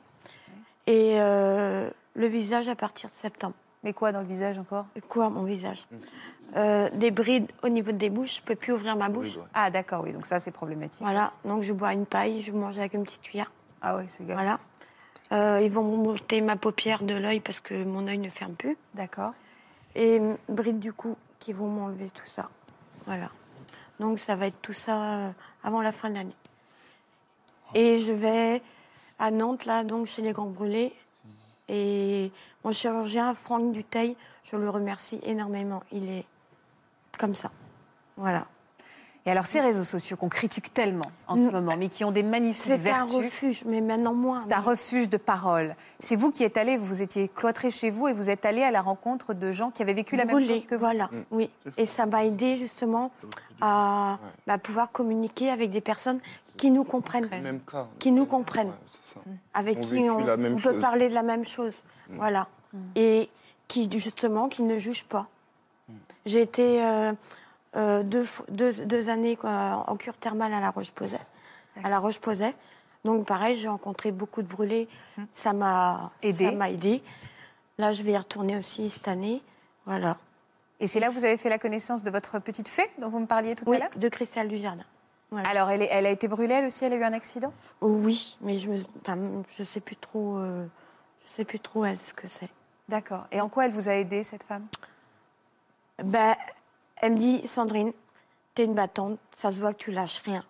[0.88, 3.54] et euh, le visage à partir de septembre.
[3.82, 4.86] Mais quoi dans le visage encore?
[5.08, 5.86] Quoi, mon visage?
[6.56, 9.38] Euh, Des brides au niveau des bouches, je peux plus ouvrir ma bouche.
[9.54, 11.02] Ah d'accord, oui, donc ça c'est problématique.
[11.02, 13.50] Voilà, donc je bois une paille, je mange avec une petite cuillère.
[13.82, 14.36] Ah oui, c'est grave.
[14.36, 14.58] Voilà.
[15.32, 18.76] Euh, ils vont monter ma paupière de l'œil parce que mon œil ne ferme plus.
[18.94, 19.32] D'accord.
[19.94, 22.50] Et brides du cou qui vont m'enlever tout ça.
[23.06, 23.30] Voilà.
[24.00, 25.30] Donc ça va être tout ça euh,
[25.62, 26.34] avant la fin de l'année.
[27.74, 28.60] Et je vais
[29.20, 30.92] à Nantes, là, donc chez les Grands Brûlés.
[31.68, 32.32] Et
[32.64, 35.84] mon chirurgien, Franck Duteil, je le remercie énormément.
[35.92, 36.24] Il est
[37.20, 37.50] comme ça.
[38.16, 38.46] Voilà.
[39.26, 41.52] Et alors ces réseaux sociaux qu'on critique tellement en ce Mm.
[41.52, 43.16] moment, mais qui ont des magnifiques C'est un vertus.
[43.16, 44.42] refuge, mais maintenant moins.
[44.48, 45.76] C'est un refuge de parole.
[45.98, 48.70] C'est vous qui êtes allé, vous étiez cloîtré chez vous et vous êtes allé à
[48.70, 50.80] la rencontre de gens qui avaient vécu la même chose que vous.
[50.80, 51.50] Voilà, oui.
[51.76, 53.10] Et ça m'a aidé justement
[53.60, 56.20] à bah, pouvoir communiquer avec des personnes
[56.56, 57.28] qui nous comprennent.
[57.42, 57.88] Même cas.
[57.98, 58.68] Qui nous comprennent.
[58.68, 59.20] Ouais, ça.
[59.52, 60.24] avec qui on,
[60.56, 61.84] peut parler de la même chose.
[62.08, 62.48] Voilà.
[62.96, 63.28] Et
[63.68, 65.26] qui, justement, qui ne jugent pas.
[66.30, 67.12] J'ai été euh,
[67.76, 71.18] euh, deux, deux, deux années quoi, en cure thermale à La Roche-Posay.
[71.82, 72.54] À La Roche-Posay.
[73.04, 74.88] Donc pareil, j'ai rencontré beaucoup de brûlés.
[75.32, 76.44] Ça m'a Aidé.
[76.46, 77.02] Ça m'a aidé.
[77.78, 79.42] Là, je vais y retourner aussi cette année.
[79.86, 80.18] Voilà.
[80.78, 83.18] Et c'est là que vous avez fait la connaissance de votre petite fée dont vous
[83.18, 84.84] me parliez tout Oui, à l'heure de Cristal du Jardin.
[85.30, 85.48] Voilà.
[85.48, 87.52] Alors, elle, est- elle a été brûlée, elle aussi, elle a eu un accident?
[87.80, 88.70] Oh oui, mais je
[89.00, 89.16] enfin,
[89.56, 90.66] je sais plus trop, euh,
[91.24, 92.48] je sais plus trop elle ce que c'est.
[92.88, 93.26] D'accord.
[93.32, 94.66] Et en quoi elle vous a aidé, cette femme?
[96.04, 96.36] Ben,
[96.96, 97.92] elle me dit, Sandrine,
[98.54, 100.44] t'es une battante, ça se voit que tu lâches rien.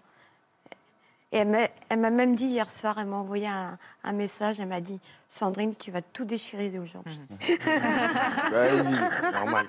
[1.32, 4.80] Et elle m'a même dit hier soir, elle m'a envoyé un, un message, elle m'a
[4.80, 4.98] dit,
[5.28, 7.20] Sandrine, tu vas tout déchirer aujourd'hui.
[7.30, 9.66] Bah oui, c'est normal.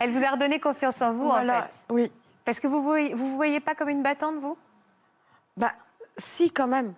[0.00, 2.12] Elle vous a redonné confiance en vous, Voilà, en fait Oui.
[2.44, 4.58] Parce que vous voyez, vous vous voyez pas comme une battante, vous?
[5.56, 5.70] Bah,
[6.16, 6.94] si, quand même.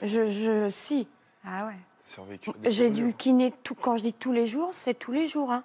[0.00, 1.06] Je, je, si.
[1.46, 1.74] Ah ouais.
[2.64, 5.52] J'ai du kiné, tout, quand je dis tous les jours, c'est tous les jours.
[5.52, 5.62] hein.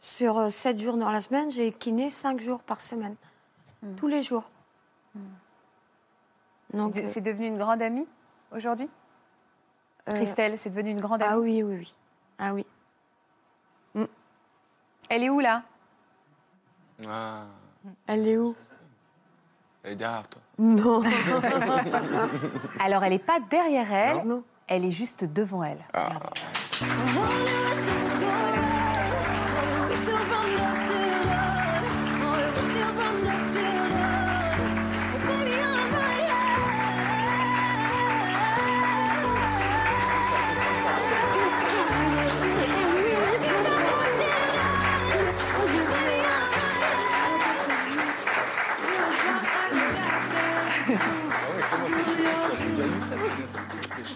[0.00, 3.16] Sur euh, 7 jours dans la semaine, j'ai kiné 5 jours par semaine.
[3.96, 4.44] Tous les jours.
[6.72, 8.06] Donc, C'est- euh, C'est devenu une grande amie,
[8.52, 8.88] aujourd'hui?
[10.08, 11.32] Euh, Christelle, c'est devenu une grande amie?
[11.34, 11.94] Ah oui, oui, oui.
[12.38, 12.66] Ah oui.
[15.08, 15.62] Elle est où, là?
[17.06, 17.44] Ah,
[18.08, 18.56] Elle est où?
[19.84, 20.42] Elle est derrière toi.
[20.58, 21.00] Non.
[22.80, 24.42] Alors, elle n'est pas derrière elle, Non.
[24.66, 25.78] elle est juste devant elle.
[25.94, 26.26] Regardez.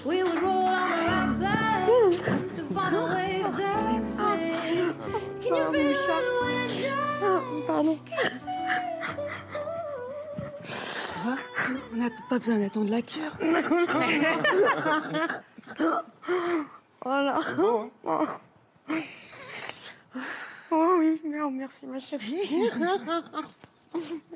[0.05, 1.88] We would roll on the bed
[2.57, 4.03] to find a way there.
[5.42, 5.78] Can you feel the
[6.44, 7.98] wind Pardon.
[11.92, 13.32] On n'a pas besoin d'attendre la cure.
[17.03, 17.40] Voilà.
[17.59, 17.90] Oh.
[20.70, 22.70] Oh oui, non, merci ma chérie.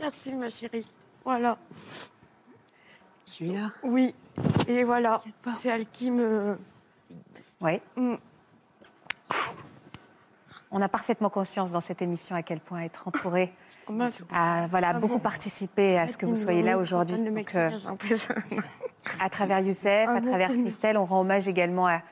[0.01, 0.85] merci ma chérie.
[1.25, 1.57] Voilà.
[3.35, 3.73] Je suis là.
[3.83, 4.15] Oui.
[4.69, 5.21] Et voilà,
[5.59, 6.57] c'est elle qui me...
[7.61, 7.81] Oui.
[7.97, 8.15] Mm.
[10.71, 13.53] On a parfaitement conscience dans cette émission à quel point être entouré
[13.91, 17.17] Bah, a voilà, Ah beaucoup bon participé à ce que vous soyez là aujourd'hui.
[17.57, 17.71] Euh,
[19.21, 22.03] à travers Youssef, Ah à travers Christelle, on rend hommage également à,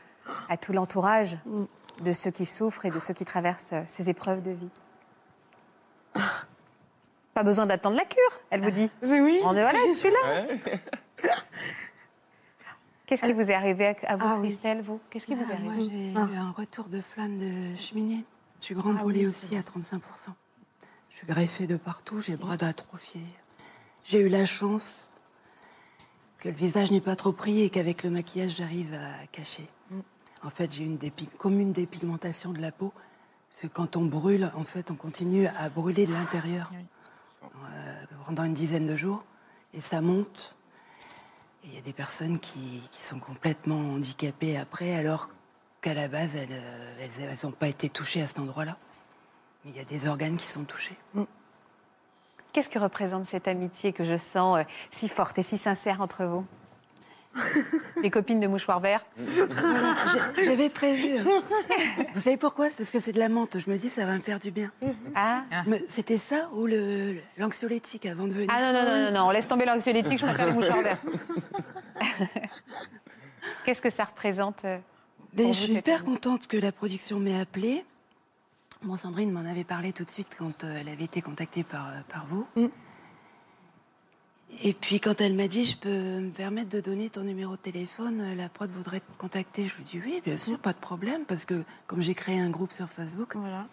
[0.48, 1.64] à tout l'entourage Mm.
[2.02, 4.70] de ceux qui souffrent et de ceux qui traversent euh, ces épreuves de vie.
[7.32, 8.90] Pas besoin d'attendre la cure, elle vous dit.
[9.04, 9.40] Oui, oui.
[9.44, 10.46] On est, voilà, je suis là.
[13.06, 14.48] Qu'est-ce qui vous est arrivé à, vous, Ah oui.
[14.48, 15.00] Christelle, vous?
[15.10, 16.10] Qu'est-ce qui vous est Ah, moi, arrivé?
[16.12, 16.28] j'ai Ah.
[16.32, 18.24] eu un retour de flamme de cheminée.
[18.60, 20.34] Je suis grande brûlée aussi à 35%.
[21.10, 23.20] Je suis greffée de partout, j'ai le bras atrophié.
[24.04, 25.10] J'ai eu la chance
[26.38, 29.66] que le visage n'est pas trop pris et qu'avec le maquillage, j'arrive à cacher.
[30.44, 32.92] En fait, j'ai une dépi- comme une dépigmentation de la peau.
[33.50, 36.72] Parce que quand on brûle, en fait, on continue à brûler de l'intérieur
[37.44, 37.94] euh,
[38.26, 39.24] pendant une dizaine de jours.
[39.74, 40.56] Et ça monte.
[41.64, 45.30] Il y a des personnes qui, sont complètement handicapées après, alors
[45.80, 46.48] qu'à la base, elles
[47.44, 48.76] n'ont pas été touchées à cet endroit-là.
[49.64, 50.96] Mais il y a des organes qui sont touchés.
[52.52, 56.24] Qu'est-ce que représente cette amitié que je sens euh, si forte et si sincère entre
[56.24, 56.46] vous?
[58.02, 59.94] Les copines de mouchoir vert Voilà,
[60.36, 61.18] j'ai- j'avais prévu.
[62.14, 62.68] Vous savez pourquoi?
[62.68, 63.58] C'est parce que c'est de la menthe.
[63.58, 64.70] Je me dis, ça va me faire du bien.
[65.14, 68.50] Ah Mais C'était ça ou le- l'anxiolytique avant de venir?
[68.52, 70.98] Ah non, non, non, non, non, on laisse tomber l'anxiolytique, je préfère les mouchoirs verts.
[73.64, 74.78] Qu'est-ce que ça représente euh,
[75.38, 77.84] je suis hyper contente que la production m'ait appelée.
[78.82, 81.88] Bon, Sandrine m'en avait parlé tout de suite quand euh, elle avait été contactée par,
[81.88, 82.46] euh, par vous.
[82.56, 82.66] Mm.
[84.60, 85.88] Et puis quand elle m'a dit, je peux
[86.20, 89.66] me permettre de donner ton numéro de téléphone, euh, la prod voudrait te contacter.
[89.66, 92.50] Je lui dis oui, bien sûr, pas de problème, parce que comme j'ai créé un
[92.50, 93.66] groupe sur Facebook, Voilà.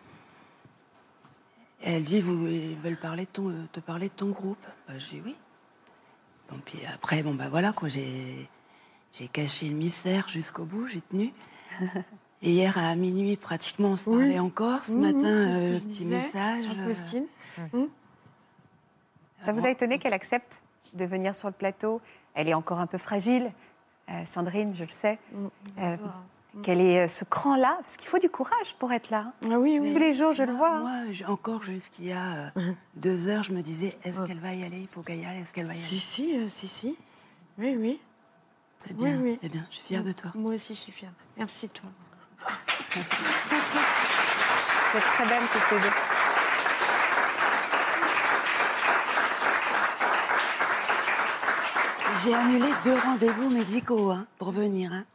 [1.83, 4.57] elle dit, vous, ils veulent parler de ton, euh, te parler de ton groupe.
[4.87, 5.35] Bah, je dis oui.
[6.49, 8.49] Bon, puis après, bon, bah voilà, quoi, j'ai,
[9.11, 11.33] j'ai caché le mystère jusqu'au bout, j'ai tenu.
[12.41, 14.17] Et hier à minuit, pratiquement, on se Oui.
[14.17, 14.85] parlait encore.
[14.85, 16.65] Ce Oui, matin, euh, petit message.
[16.79, 17.25] euh, Faustine.
[19.41, 20.61] Ça vous a étonné qu'elle accepte?
[20.95, 22.01] De venir sur le plateau
[22.33, 23.51] Elle est encore un peu fragile,
[24.09, 25.19] euh, Sandrine, je le sais.
[25.79, 25.97] Euh,
[26.63, 29.25] Qu'elle ait euh, ce cran-là, parce qu'il faut du courage pour être là.
[29.27, 29.49] hein.
[29.51, 29.91] Ah oui, oui.
[29.93, 30.71] Tous les jours, je le vois.
[30.77, 30.79] hein.
[30.79, 34.63] Moi, encore jusqu'il y a euh, deux heures, je me disais, est-ce qu'elle va y
[34.63, 34.79] aller?
[34.79, 35.99] Il faut qu'elle y aille, est-ce qu'elle va y Si, aller?
[35.99, 36.97] Si, euh, si, si.
[37.59, 38.01] Oui, oui.
[38.83, 39.37] C'est bien, oui.
[39.41, 40.31] c'est bien, je suis fière de toi.
[40.33, 41.11] Moi aussi, je suis fière.
[41.37, 41.89] Merci, toi.
[44.95, 45.93] Êtes très belles toutes les deux.
[52.23, 54.91] J'ai annulé deux rendez-vous médicaux hein, pour venir.
[54.93, 55.05] Hein.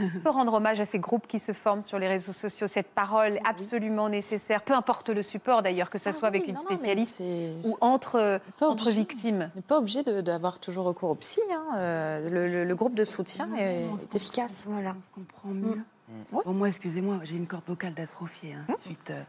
[0.00, 2.86] On peut rendre hommage à ces groupes qui se forment sur les réseaux sociaux, cette
[2.88, 6.60] parole absolument nécessaire, peu importe le support d'ailleurs, que ce Ah soit avec une non,
[6.60, 7.20] spécialiste
[7.64, 9.00] ou entre, entre obligé.
[9.00, 9.50] victimes.
[9.54, 11.40] On n'est pas obligé d'avoir toujours recours au psy.
[11.52, 11.64] hein.
[11.76, 14.64] Euh, Le, le- le groupe de soutien est, est efficace.
[14.68, 14.94] Voilà.
[14.98, 15.82] On se comprend mieux.
[16.30, 18.54] Bon, moi, excusez-moi, j'ai une corde vocale d'atrophiée.
[18.54, 19.22] Hein, suite, euh,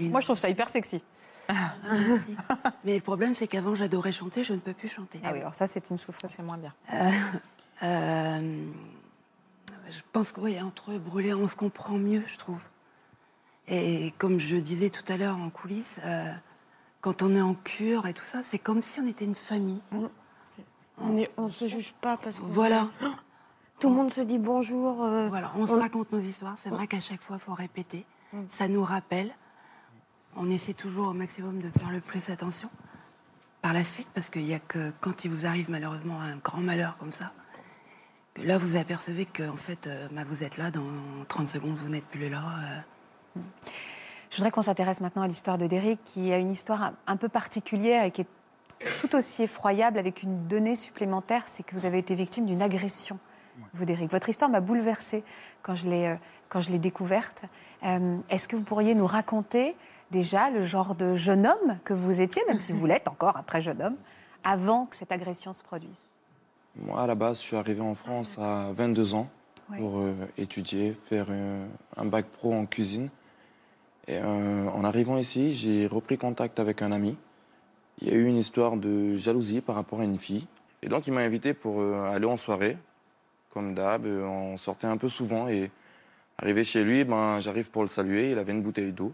[0.00, 1.02] Moi, je trouve ça hyper sexy.
[1.48, 2.36] Ah, merci.
[2.84, 5.20] Mais le problème, c'est qu'avant, j'adorais chanter, je ne peux plus chanter.
[5.24, 6.32] Ah oui, alors ça, c'est une souffrance.
[6.36, 6.72] C'est moins bien.
[6.92, 7.10] Euh,
[7.82, 8.66] euh,
[9.90, 12.62] je pense que oui, entre brûlés, on se comprend mieux, je trouve.
[13.68, 16.32] Et comme je disais tout à l'heure en coulisses, euh,
[17.00, 19.80] quand on est en cure et tout ça, c'est comme si on était une famille.
[20.98, 22.44] On ne on se juge pas parce que.
[22.44, 22.88] Voilà.
[23.80, 25.02] Tout le monde se dit bonjour.
[25.02, 26.54] euh, Voilà, on se raconte nos histoires.
[26.56, 28.06] C'est vrai qu'à chaque fois, il faut répéter.
[28.48, 29.34] Ça nous rappelle.
[30.36, 32.70] On essaie toujours au maximum de faire le plus attention
[33.60, 36.60] par la suite, parce qu'il n'y a que quand il vous arrive malheureusement un grand
[36.60, 37.32] malheur comme ça,
[38.34, 40.82] que là vous apercevez que en fait, euh, bah, vous êtes là, dans
[41.28, 42.42] 30 secondes, vous n'êtes plus là.
[43.36, 43.40] euh.
[44.30, 47.28] Je voudrais qu'on s'intéresse maintenant à l'histoire de Derek, qui a une histoire un, peu
[47.28, 48.28] particulière et qui est
[48.98, 53.18] tout aussi effroyable avec une donnée supplémentaire, c'est que vous avez été victime d'une agression,
[53.74, 54.10] vous Derek.
[54.10, 55.22] Votre histoire m'a bouleversée
[55.62, 56.16] quand je l'ai euh,
[56.48, 57.44] quand je l'ai découverte.
[57.84, 59.76] Euh, Est-ce que vous pourriez nous raconter
[60.12, 63.42] déjà le genre de jeune homme que vous étiez, même si vous l'êtes encore un
[63.42, 63.96] très jeune homme,
[64.44, 65.98] avant que cette agression se produise
[66.76, 69.28] Moi, à la base, je suis arrivé en France à 22 ans
[69.70, 69.78] Ouais.
[69.78, 73.08] pour euh, étudier, faire euh, un bac pro en cuisine.
[74.08, 77.16] Et euh, en arrivant ici, j'ai repris contact avec un ami.
[78.00, 80.46] Il y a eu une histoire de jalousie par rapport à une fille.
[80.82, 82.76] Et donc, il m'a invité pour aller en soirée.
[83.50, 85.46] Comme d'hab, on sortait un peu souvent.
[85.48, 85.70] Et
[86.38, 88.32] arrivé chez lui, ben, j'arrive pour le saluer.
[88.32, 89.12] Il avait une bouteille d'eau.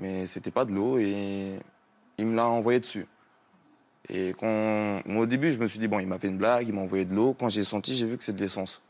[0.00, 1.60] Mais c'était pas de l'eau et
[2.18, 3.06] il me l'a envoyé dessus.
[4.08, 6.74] Et quand, au début, je me suis dit, bon, il m'a fait une blague, il
[6.74, 7.34] m'a envoyé de l'eau.
[7.38, 8.82] Quand j'ai senti, j'ai vu que c'est de l'essence.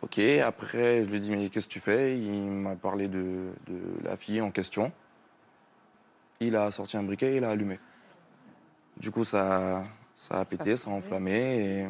[0.00, 2.18] Ok, après, je lui ai dit, mais qu'est-ce que tu fais?
[2.18, 4.90] Il m'a parlé de, de la fille en question.
[6.40, 7.78] Il a sorti un briquet et il a allumé.
[8.96, 9.84] Du coup, ça,
[10.16, 11.84] ça a pété, ça a enflammé.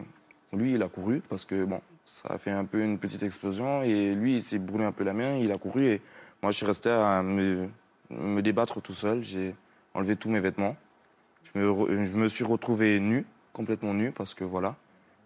[0.52, 3.22] Et lui, il a couru parce que, bon, ça a fait un peu une petite
[3.22, 3.82] explosion.
[3.82, 5.86] Et lui, il s'est brûlé un peu la main, il a couru.
[5.86, 6.02] Et
[6.42, 7.70] moi, je suis resté à me,
[8.18, 9.22] me débattre tout seul.
[9.22, 9.54] J'ai
[9.94, 10.76] enlevé tous mes vêtements.
[11.44, 14.76] Je me, re- je me suis retrouvé nu, complètement nu, parce que voilà,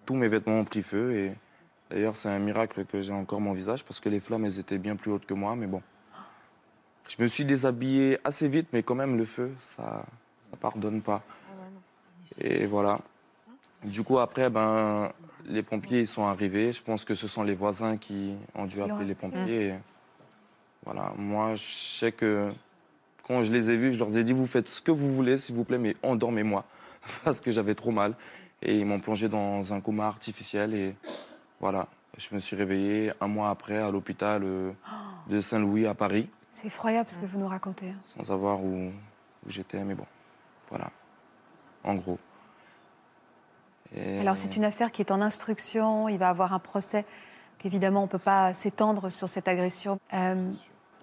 [0.04, 1.14] tous mes vêtements ont pris feu.
[1.16, 1.32] Et
[1.90, 4.78] d'ailleurs, c'est un miracle que j'ai encore mon visage, parce que les flammes, elles étaient
[4.78, 5.82] bien plus hautes que moi, mais bon.
[7.08, 10.04] Je me suis déshabillé assez vite, mais quand même, le feu, ça
[10.50, 11.22] ça pardonne pas.
[12.38, 13.00] Et voilà.
[13.84, 15.12] Du coup, après, ben,
[15.44, 16.72] les pompiers ils sont arrivés.
[16.72, 19.68] Je pense que ce sont les voisins qui ont dû appeler les pompiers.
[19.68, 19.74] Et
[20.84, 21.12] voilà.
[21.16, 22.52] Moi, je sais que
[23.26, 25.36] quand je les ai vus, je leur ai dit vous faites ce que vous voulez,
[25.38, 26.64] s'il vous plaît, mais endormez-moi.
[27.24, 28.14] Parce que j'avais trop mal.
[28.62, 30.74] Et ils m'ont plongé dans un coma artificiel.
[30.74, 30.94] Et
[31.60, 31.88] voilà.
[32.18, 34.72] Je me suis réveillé un mois après à l'hôpital euh,
[35.28, 37.90] de Saint-Louis à Paris, C'est effroyable ce que vous nous racontez.
[37.90, 37.98] hein.
[38.02, 38.86] sans savoir où,
[39.46, 39.82] où j'étais.
[39.84, 40.06] Mais bon,
[40.70, 40.90] voilà.
[41.84, 42.18] En gros.
[43.94, 47.04] Et- Alors c'est une affaire qui est en instruction, il va avoir un procès,
[47.58, 50.00] qu'évidemment on ne peut pas s'étendre sur cette agression.
[50.12, 50.50] Euh,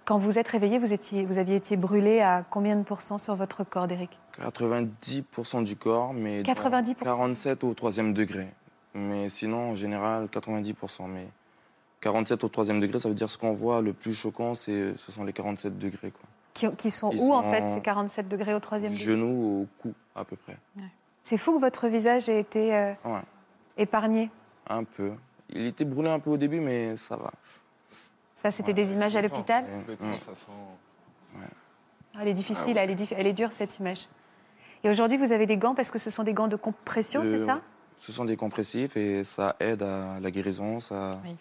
[0.06, 3.36] quand vous êtes réveillé, vous, étiez, vous aviez été brûlé à combien de pourcents sur
[3.36, 6.96] votre corps, Derek 90% du corps, mais dans 90%.
[7.04, 8.48] 47 au troisième degré.
[8.94, 11.08] Mais sinon, en général, 90%.
[11.08, 11.28] Mais
[12.02, 15.12] 47 au troisième degré, ça veut dire ce qu'on voit le plus choquant, c'est, ce
[15.12, 16.12] sont les 47 degrés.
[16.12, 16.26] Quoi.
[16.54, 19.06] qui, qui sont Ils où en fait ces 47 degrés au troisième degré?
[19.06, 20.58] Genoux au cou, à peu près.
[21.24, 23.22] C'est fou que votre visage ait été euh, Ouais,
[23.78, 24.30] épargné.
[24.68, 25.14] un peu.
[25.50, 27.32] Il était brûlé un peu au début, mais ça va.
[28.44, 30.48] Ça, c'était des images à l'hôpital Complètement, ça sent.
[31.36, 34.08] Ah, Elle est difficile, elle, est elle est dure cette image.
[34.84, 37.40] Et aujourd'hui, vous avez des gants parce que ce sont des gants de compression, c'est
[37.40, 37.62] Euh, ça?
[37.98, 41.36] Ce sont des compressifs et ça aide à la guérison, ça, Oui.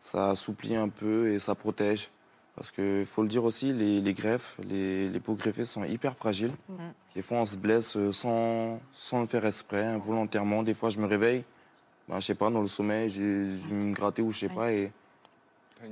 [0.00, 2.10] ça assouplit un peu et ça protège.
[2.56, 6.16] Parce qu'il faut le dire aussi, les, les greffes, les, les peaux greffées sont hyper
[6.16, 6.52] fragiles.
[7.14, 10.62] Des fois, on se blesse euh, sans, sans le faire exprès, involontairement.
[10.62, 11.44] Des fois, je me réveille,
[12.08, 14.72] ben, je sais pas, dans le sommeil, je vais me gratter ou je sais pas.
[14.72, 14.90] Et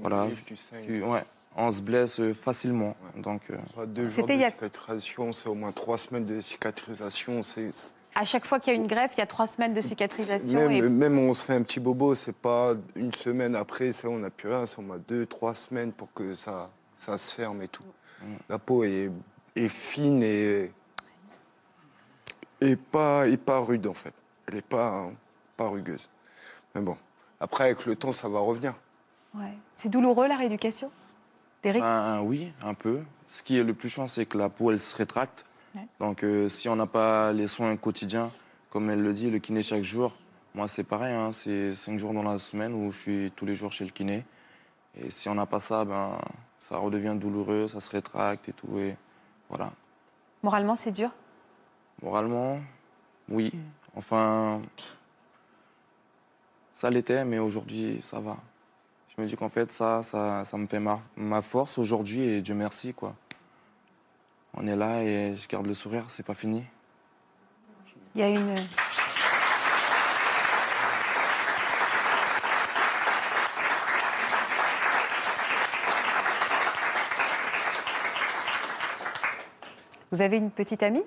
[0.01, 1.25] voilà, tu tu- ouais,
[1.57, 2.97] on se blesse euh, facilement.
[3.17, 5.99] Donc, euh, Pas Deux jours C'était de il y a- cicatrisation, c'est au moins trois
[5.99, 7.43] semaines de cicatrisation.
[7.43, 7.69] C'est
[8.15, 10.59] À chaque fois qu'il y a une greffe, il y a trois semaines de cicatrisation.
[10.69, 10.83] même, et...
[10.89, 14.31] même on se fait un petit bobo, c'est pas une semaine après, ça on n'a
[14.31, 17.69] plus rien, c'est au moins deux, trois semaines pour que ça, ça se ferme et
[17.69, 17.85] tout.
[18.49, 19.11] La peau est,
[19.57, 20.73] est fine et,
[22.61, 24.15] et, pas, et pas rude en fait.
[24.47, 25.11] Elle n'est pas,
[25.57, 26.09] pas rugueuse.
[26.75, 26.97] Mais bon,
[27.41, 28.75] après avec le temps ça va revenir.
[29.35, 29.57] Ouais.
[29.75, 30.91] C'est douloureux la rééducation
[31.63, 31.83] Derek?
[31.83, 33.03] Ben, oui, un peu.
[33.27, 35.45] Ce qui est le plus chiant, c'est que la peau, elle se rétracte.
[35.75, 35.87] Ouais.
[36.01, 38.31] Donc, euh, si on n'a pas les soins quotidiens,
[38.71, 40.15] comme elle le dit, le kiné chaque jour,
[40.55, 43.55] Moi, c'est pareil, hein, c'est cinq jours dans la semaine où je suis tous les
[43.55, 44.25] jours chez le kiné.
[45.01, 46.19] Et si on n'a pas ça, ben,
[46.59, 48.79] ça redevient douloureux, ça se rétracte et tout.
[48.79, 48.97] Et
[49.49, 49.71] voilà.
[50.43, 51.11] Moralement, c'est dur?
[52.03, 52.59] Moralement,
[53.29, 53.53] oui.
[53.95, 54.61] Enfin,
[56.73, 58.37] ça l'était, mais aujourd'hui, ça va.
[59.19, 62.41] Je me dis qu'en fait, ça, ça, ça me fait ma, ma force aujourd'hui et
[62.41, 63.17] Dieu merci, quoi.
[64.55, 66.63] On est là et je garde le sourire, c'est pas fini.
[68.15, 68.55] Il y a une.
[80.11, 81.03] Vous avez une petite amie?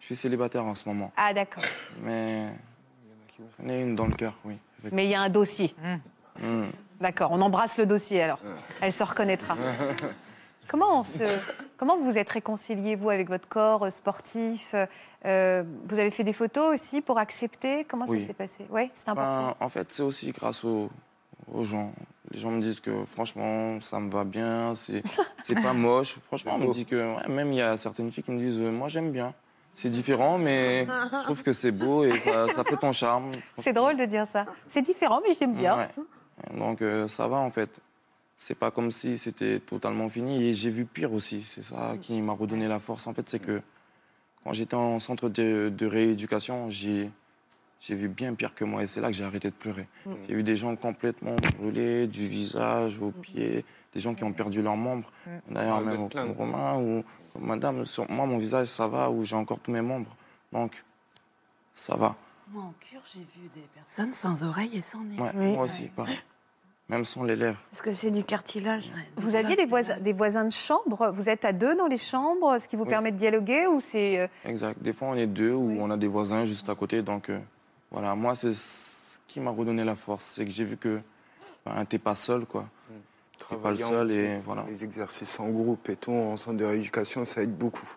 [0.00, 1.62] Je suis célibataire en ce moment, Ah, d'accord.
[2.02, 2.48] mais
[3.60, 4.56] j'en ai une dans le cœur, oui.
[4.90, 5.74] Mais il y a un dossier.
[6.40, 6.66] Hmm.
[7.02, 8.38] D'accord, on embrasse le dossier alors.
[8.80, 9.56] Elle se reconnaîtra.
[10.68, 11.24] Comment, on se...
[11.76, 14.74] Comment vous vous êtes réconcilié, vous, avec votre corps euh, sportif
[15.24, 17.84] Euh, Vous avez fait des photos aussi pour accepter?
[17.84, 18.20] Comment Oui.
[18.22, 18.66] ça s'est passé?
[18.70, 19.48] Oui, c'est important.
[19.48, 20.88] Ben, en fait, c'est aussi grâce aux,
[21.52, 21.92] aux gens.
[22.30, 25.02] Les gens me disent que franchement, ça me va bien, c'est
[25.42, 26.16] c'est pas moche.
[26.20, 28.60] Franchement, on me dit que ouais, même il y a certaines filles qui me disent
[28.60, 29.34] euh, moi j'aime bien.
[29.74, 33.32] C'est différent, mais je trouve que c'est beau et ça, ça fait ton charme.
[33.56, 34.44] C'est drôle de dire ça.
[34.68, 35.76] C'est différent, mais j'aime bien.
[35.76, 35.88] Ouais.
[36.56, 37.80] Donc euh, ça va en fait.
[38.36, 40.44] C'est pas comme si c'était totalement fini.
[40.44, 41.42] Et j'ai vu pire aussi.
[41.42, 43.06] C'est ça qui m'a redonné la force.
[43.06, 43.62] En fait, c'est que
[44.42, 47.08] quand j'étais en centre de, de rééducation, j'ai
[47.78, 48.82] j'ai vu bien pire que moi.
[48.82, 49.88] Et c'est là que j'ai arrêté de pleurer.
[50.06, 50.12] Mm.
[50.28, 54.60] J'ai vu des gens complètement brûlés, du visage aux pieds, des gens qui ont perdu
[54.62, 55.10] leurs membres.
[55.48, 56.32] D'ailleurs, Ah, même au plein.
[56.32, 57.04] Romain ou
[57.40, 60.14] Madame, sur moi, mon visage, ça va, ou j'ai encore tous mes membres.
[60.52, 60.84] Donc,
[61.74, 62.16] ça va.
[62.50, 65.18] Moi, en cure, j'ai vu des personnes sans oreilles et sans nez.
[65.18, 66.18] Ouais, Moi aussi, pareil.
[66.92, 67.58] Même sans les lèvres.
[67.70, 68.92] Parce que c'est du cartilage.
[69.16, 71.10] Vous aviez des voisins, des voisins de chambre?
[71.14, 72.90] Vous êtes à deux dans les chambres, ce qui vous Oui.
[72.90, 74.82] permet de dialoguer ou c'est euh, Exact.
[74.82, 77.00] Des fois, on est deux ou on a des voisins juste à côté.
[77.00, 77.38] Donc, euh,
[77.90, 80.34] voilà, moi, c'est ce qui m'a redonné la force.
[80.36, 81.00] C'est que j'ai vu que
[81.64, 82.66] ben, t'es pas seul, quoi.
[83.48, 84.66] T'es pas le seul et voilà.
[84.68, 87.88] Les exercices en groupe et tout, en centre de rééducation, ça aide beaucoup.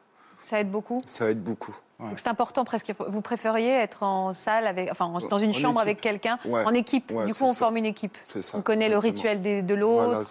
[0.42, 1.02] ça aide beaucoup?
[1.06, 1.76] Ça aide beaucoup.
[2.00, 2.94] Donc c'est important presque.
[3.08, 5.82] Vous préfériez être en salle avec, enfin en- dans une En chambre équipe.
[5.82, 6.64] avec quelqu'un Ouais.
[6.66, 7.10] en équipe.
[7.12, 7.60] Ouais, du coup, on ça.
[7.60, 8.18] forme une équipe.
[8.24, 10.26] Ça, On connaît le rituel des- de l'autre,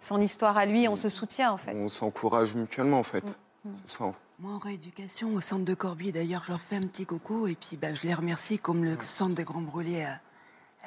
[0.00, 0.88] son histoire à lui.
[0.88, 1.72] On se soutient en fait.
[1.76, 3.38] On s'encourage mutuellement, en fait.
[3.64, 3.70] Mm.
[3.74, 4.04] C'est ça.
[4.38, 7.54] Moi, en rééducation, au centre de Corbie, d'ailleurs, je leur fais un petit coucou et
[7.54, 10.18] puis bah, je les remercie, comme le centre des Grands Brûlés à,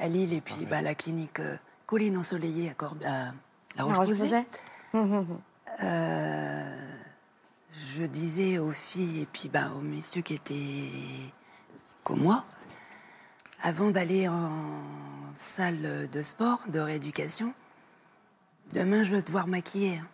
[0.03, 1.55] à Lille et puis bah, la clinique euh,
[1.85, 3.31] Colline Ensoleillée à, Corb- à
[3.77, 4.45] La Roche-Posay.
[5.81, 6.75] Euh,
[7.75, 10.89] je disais aux filles et puis bah, aux messieurs qui étaient
[12.03, 12.43] comme moi,
[13.61, 14.51] avant d'aller en
[15.35, 17.53] salle de sport, de rééducation,
[18.73, 19.97] demain je vais devoir maquiller.
[19.97, 20.07] hein.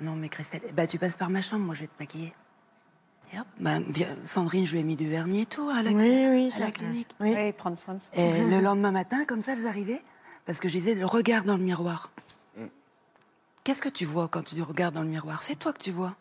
[0.00, 2.32] Non, mais Christelle, bah, tu passes par ma chambre, moi je vais te maquiller.
[3.32, 3.78] Et hop, bah,
[4.24, 7.08] Sandrine, je lui ai mis du vernis et tout à la, oui, à la clinique.
[7.20, 8.10] Oui, prendre soin de soi.
[8.14, 10.02] Et le lendemain matin, comme ça, elles arrivaient,
[10.46, 12.10] parce que je disais, regarde dans le miroir.
[13.68, 15.42] Qu'est-ce que tu vois quand tu regardes dans le miroir?
[15.42, 16.14] C'est toi que tu vois.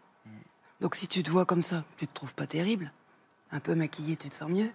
[0.82, 2.92] Donc si tu te vois comme ça, tu te trouves pas terrible.
[3.52, 4.70] Un peu maquillée, tu te sens mieux.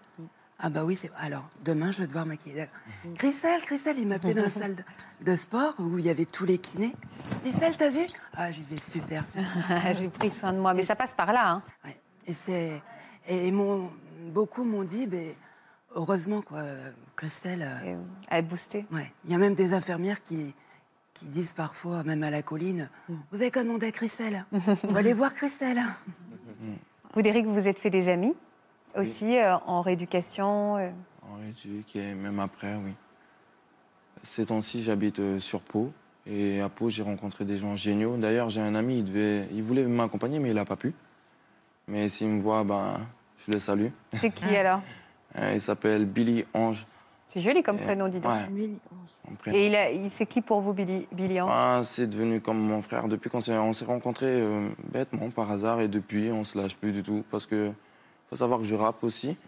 [0.58, 2.68] Ah bah oui, c'est alors demain je vais devoir maquiller.
[3.16, 4.82] Christelle, Christelle, il m'appelait dans la salle de,
[5.22, 6.94] de sport où il y avait tous les kinés.
[7.42, 8.06] Christelle, t'as vu?
[8.32, 9.94] Ah, je disais super, super.
[9.98, 11.50] J'ai pris soin de moi, mais ça passe par là.
[11.50, 11.62] hein.
[11.84, 12.00] Ouais.
[12.26, 12.80] Et c'est
[13.28, 13.90] et mon,
[14.30, 15.34] beaucoup m'ont dit, ben,
[15.94, 16.62] heureusement quoi,
[17.16, 17.68] Christelle.
[17.84, 17.96] euh,
[18.28, 18.86] Elle est boostée.
[18.90, 19.12] Ouais.
[19.26, 20.54] Il y a même des infirmières qui
[21.14, 23.14] qui disent parfois, même à la colline, Mm.
[23.30, 24.44] vous avez qu'à demander à Christelle.
[24.52, 25.82] On va aller voir Christelle.
[27.14, 28.34] Vous, Derek, vous vous êtes fait des amis
[28.96, 30.76] aussi euh, en rééducation.
[30.78, 30.90] euh.
[31.22, 31.36] En
[31.94, 32.92] et même après, oui.
[34.22, 35.92] Ces temps-ci, j'habite euh, sur Pau.
[36.26, 38.16] Et à Pau, j'ai rencontré des gens géniaux.
[38.16, 40.94] D'ailleurs, j'ai un ami, il, devait, il voulait m'accompagner, mais il n'a pas pu.
[41.88, 42.98] Mais s'il me voit, ben,
[43.44, 43.88] je le salue.
[44.14, 44.80] C'est qui alors?
[45.52, 46.86] Il s'appelle Billy Ange.
[47.32, 48.30] C'est joli comme prénom, dis donc.
[48.30, 48.70] ouais.
[49.38, 49.56] Prénom.
[49.56, 52.58] Et il, a- il- c'est qui pour vous, Billy, Billy Ange Ah, c'est devenu comme
[52.58, 53.08] mon frère.
[53.08, 56.76] Depuis qu'on s'est, on s'est rencontrés euh, bêtement, par hasard, et depuis, on se lâche
[56.76, 57.24] plus du tout.
[57.30, 57.72] Parce que
[58.28, 59.38] faut savoir que je rappe aussi,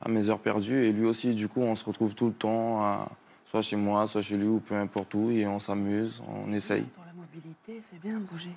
[0.00, 2.80] à mes heures perdues, et lui aussi, du coup, on se retrouve tout le temps,
[2.84, 3.08] à-
[3.46, 6.82] soit chez moi, soit chez lui, ou peu importe où, et on s'amuse, on essaye.
[6.84, 8.52] Pour la mobilité, c'est bien de bouger.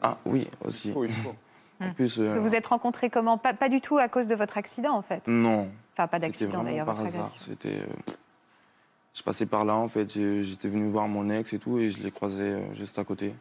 [0.00, 0.94] Ah oui, aussi.
[1.82, 3.36] En plus, euh, Vous vous êtes rencontrés comment?
[3.36, 5.28] Pas, pas du tout à cause de votre accident, en fait?
[5.28, 5.68] non.
[5.92, 7.28] Enfin, pas d'accident d'ailleurs, par hasard.
[7.28, 7.80] C'était.
[7.80, 8.12] euh,
[9.14, 10.08] Je passais par là, en fait.
[10.42, 13.34] J'étais venu voir mon ex et tout, et je l'ai croisé euh, juste à côté.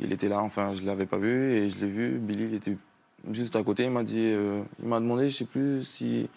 [0.00, 2.18] Il était là, enfin, je l'avais pas vu, et je l'ai vu.
[2.18, 2.76] Billy, il était
[3.30, 3.84] juste à côté.
[3.84, 6.28] Il m'a dit, euh, il m'a demandé, je sais plus si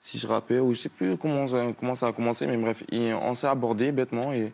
[0.00, 2.84] si je rappais ou je sais plus comment ça, comment ça a commencé, mais bref,
[2.88, 4.52] il- on s'est abordé bêtement et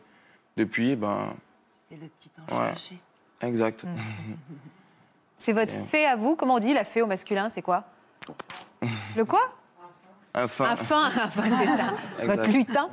[0.57, 1.35] depuis, ben.
[1.91, 2.99] C'est le petit ange Ouais, caché.
[3.43, 3.85] exact.
[5.39, 6.35] C'est votre Et- fée à vous?
[6.37, 7.85] Comment on dit la fée au masculin C'est quoi?
[9.17, 9.41] Le quoi?
[10.35, 10.65] Un fin.
[10.65, 11.95] Un fin, un fin, c'est ça.
[12.27, 12.89] Votre lutin.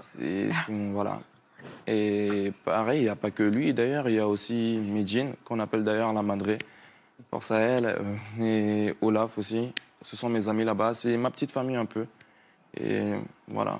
[0.00, 1.18] C'est c'est mon- voilà.
[1.86, 3.72] Et pareil, il n'y a pas que lui.
[3.74, 6.58] D'ailleurs, il y a aussi Medjin, qu'on appelle d'ailleurs la Madré.
[7.30, 7.86] Force à elle.
[7.86, 9.72] euh, et Olaf aussi.
[10.02, 10.94] Ce sont mes amis là-bas.
[10.94, 12.06] C'est ma petite famille un peu.
[12.78, 13.12] Et
[13.48, 13.78] voilà.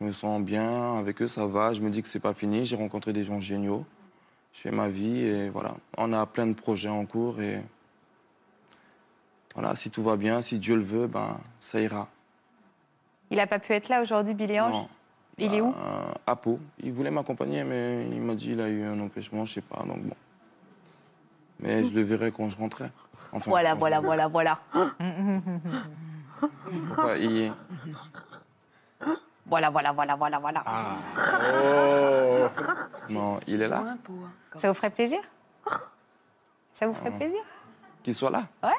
[0.00, 1.72] Je me sens bien avec eux, ça va.
[1.74, 2.66] Je me dis que c'est pas fini.
[2.66, 3.84] J'ai rencontré des gens géniaux.
[4.52, 5.74] Je fais ma vie et voilà.
[5.96, 7.62] On a plein de projets en cours et
[9.56, 12.08] voilà, si tout va bien, si Dieu le veut, ben ça ira.
[13.30, 14.88] Il n'a pas pu être là aujourd'hui, Billy Ange Non.
[15.38, 16.60] Il est où Euh, à Pau.
[16.78, 19.78] Il voulait m'accompagner, mais il m'a dit qu'il a eu un empêchement, je sais pas,
[19.82, 20.14] donc bon.
[21.60, 22.90] Mais je le verrai quand je rentrerai.
[23.32, 24.58] Enfin, Voilà, quand voilà, voilà, voilà.
[26.88, 27.50] Pourquoi il...
[29.46, 30.64] Voilà, voilà, voilà, voilà, voilà.
[31.18, 32.48] Oh
[33.08, 33.96] Non, il est là
[34.56, 35.20] Ça vous ferait plaisir?
[36.74, 37.40] Ça vous ferait plaisir?
[38.02, 38.70] Qu'il soit là Ouais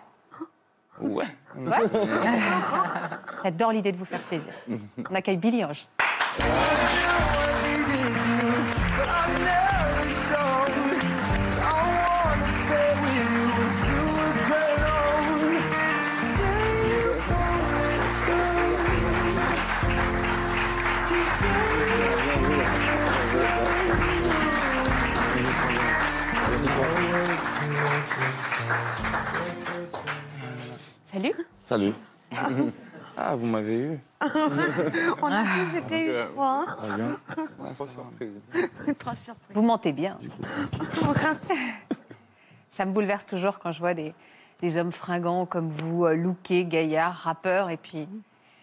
[1.02, 1.26] Ouais.
[1.58, 1.78] Ouais
[3.44, 4.52] J'adore l'idée de vous faire plaisir.
[5.10, 5.88] On accueille Billy Ange.
[31.18, 31.34] Salut
[31.66, 31.94] Salut.
[33.20, 34.00] Ah, vous m'avez eu.
[35.24, 36.66] On a tous été une fois.
[36.68, 36.76] hein.
[36.78, 37.18] Très bien.
[39.00, 39.56] Trois surprises.
[39.56, 40.20] Vous mentez bien.
[42.70, 44.14] Ça me bouleverse toujours quand je vois des,
[44.62, 48.08] des hommes fringants comme vous, euh, lookés, gaillards, rappeurs, et puis,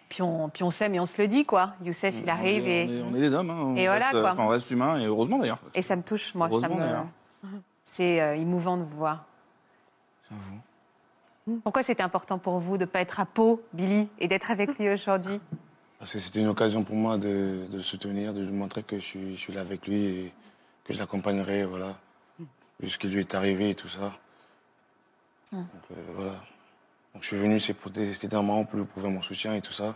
[0.07, 1.73] puis, on, puis on s'aime et on se le dit, quoi.
[1.83, 3.57] Youssef, il arrive on, et, est, on est des hommes, hein.
[3.59, 4.31] on, Et reste, voilà, quoi.
[4.31, 5.59] enfin, on reste humain, et heureusement d'ailleurs.
[5.73, 6.47] et ça me touche, moi.
[6.49, 7.49] Heureusement, me-.
[7.83, 9.25] C'est euh, émouvant de vous voir.
[10.31, 10.59] J'avoue.
[11.63, 14.79] Pourquoi c'était important pour vous de ne pas être à Pau, Billy, et d'être avec
[14.79, 15.39] lui aujourd'hui?
[15.99, 18.97] Parce que c'était une occasion pour moi de, de le soutenir, de lui montrer que
[18.97, 20.33] je suis, je suis là avec lui et
[20.83, 21.97] que je l'accompagnerai, voilà.
[22.79, 24.17] Vu ce qui lui est arrivé et tout ça.
[25.51, 25.57] Mm.
[25.57, 26.31] Donc, euh, voilà.
[27.13, 29.61] Donc je suis venu, c'est pour- c'était un moment pour lui prouver mon soutien et
[29.61, 29.95] tout ça.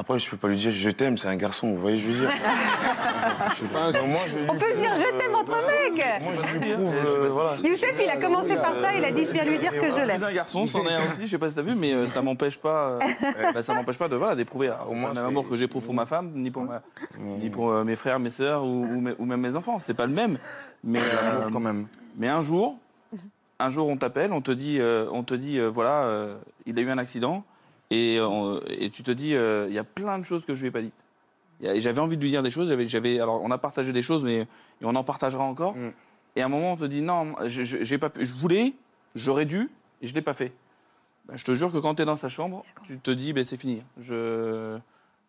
[0.00, 2.20] Après, je peux pas lui dire je t'aime, c'est un garçon, vous voyez, je veux
[2.20, 2.30] dire?
[2.32, 3.64] Je-
[3.98, 6.72] non, moi, je lui On peut se dire je t'aime entre mecs Moi, je lui
[6.72, 7.50] prouve, euh, voilà.
[7.62, 10.06] Youssef, il a commencé par ça, il a dit je viens lui dire que je
[10.06, 10.24] l'aime.
[10.24, 12.22] un garçon, c'en est un aussi, je sais pas si t'as vu, mais euh, ça
[12.22, 12.98] m'empêche pas, euh,
[13.52, 15.92] bah, ça m'empêche pas de voilà, d'éprouver au moins le même amour que j'éprouve pour
[15.94, 16.80] ma femme, ni pour, ma-
[17.18, 19.78] ni pour euh, mes frères, mes sœurs ou, ou mes- ou même mes enfants.
[19.80, 20.38] C'est pas le même,
[20.82, 21.86] mais euh, quand même.
[22.16, 22.78] Mais un jour,
[23.58, 26.78] un jour on t'appelle, on te dit, euh, on te dit, euh, voilà, euh, il
[26.78, 27.44] a eu un accident,
[27.90, 30.60] et, euh, et tu te dis, euh, il y a plein de choses que je
[30.62, 30.94] lui ai pas dites.
[31.62, 32.72] J'avais envie de lui dire des choses.
[32.86, 34.46] J'avais, alors on a partagé des choses, mais et
[34.84, 35.74] on en partagera encore.
[36.36, 38.72] Et à un moment, on te dit non, j'ai pas, je voulais,
[39.14, 39.68] j'aurais dû,
[40.00, 40.52] et je l'ai pas fait.
[41.28, 43.44] Ben, je te jure que quand tu es dans sa chambre, tu te dis, ben,
[43.44, 43.82] c'est fini.
[44.00, 44.78] Je,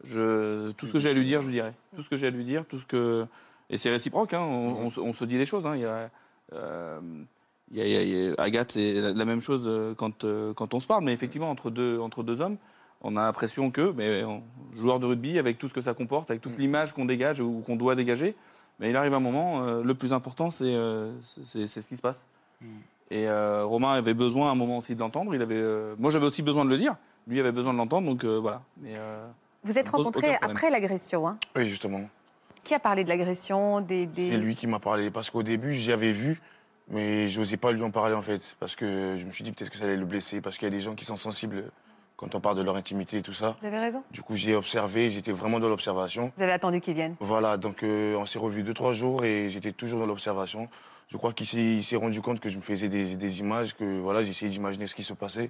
[0.06, 1.74] je, tout ce que j'ai à lui dire, je lui dirai.
[1.96, 3.26] Tout ce que j'ai à lui dire, tout ce que,
[3.70, 4.34] et c'est réciproque.
[4.34, 5.68] Hein, on, on se- on se dit les choses.
[5.68, 5.76] hein.
[5.76, 6.10] Il y a,
[6.54, 7.00] euh,
[7.78, 9.94] y a- il y a- il y a- Agathe, c'est la, la même chose euh,
[9.96, 12.58] quand, euh, quand on se parle, mais effectivement, entre deux, entre deux hommes,
[13.02, 14.44] on a l'impression que, mais on-
[14.74, 17.62] joueur de rugby, avec tout ce que ça comporte, avec toute l'image qu'on dégage ou
[17.66, 18.36] qu'on doit dégager,
[18.80, 21.96] mais il arrive un moment, euh, le plus important, c'est euh, c'est- c'est ce qui
[21.98, 22.26] se passe.
[23.10, 25.36] Et euh, Romain avait besoin à un moment aussi de l'entendre.
[25.36, 26.96] Il avait, euh, moi, j'avais aussi besoin de le dire.
[27.28, 28.62] Lui avait besoin de l'entendre, donc euh, voilà.
[28.82, 29.28] Mais, euh,
[29.64, 30.40] Vous êtes rencontrés problème.
[30.50, 31.28] après l'agression.
[31.28, 32.02] Hein Oui, justement.
[32.64, 35.12] Qui a parlé de l'agression des, des- C'est lui qui m'a parlé.
[35.12, 36.40] Parce qu'au début, j'y avais vu,
[36.92, 38.56] mais je n'osais pas lui en parler, en fait.
[38.60, 40.42] Parce que je me suis dit peut-être que ça allait le blesser.
[40.42, 41.72] Parce qu'il y a des gens qui sont sensibles
[42.18, 43.56] quand on parle de leur intimité et tout ça.
[43.62, 44.04] Vous avez raison.
[44.12, 46.32] Du coup, j'ai observé, j'étais vraiment dans l'observation.
[46.38, 47.16] Vous avez attendu qu'il vienne.
[47.20, 50.70] Voilà, donc euh, on s'est revus deux, trois jours et j'étais toujours dans l'observation.
[51.08, 54.22] Je crois qu'il s'est, rendu compte que je me faisais des, des images, que voilà,
[54.22, 55.50] j'essayais d'imaginer ce qui se passait.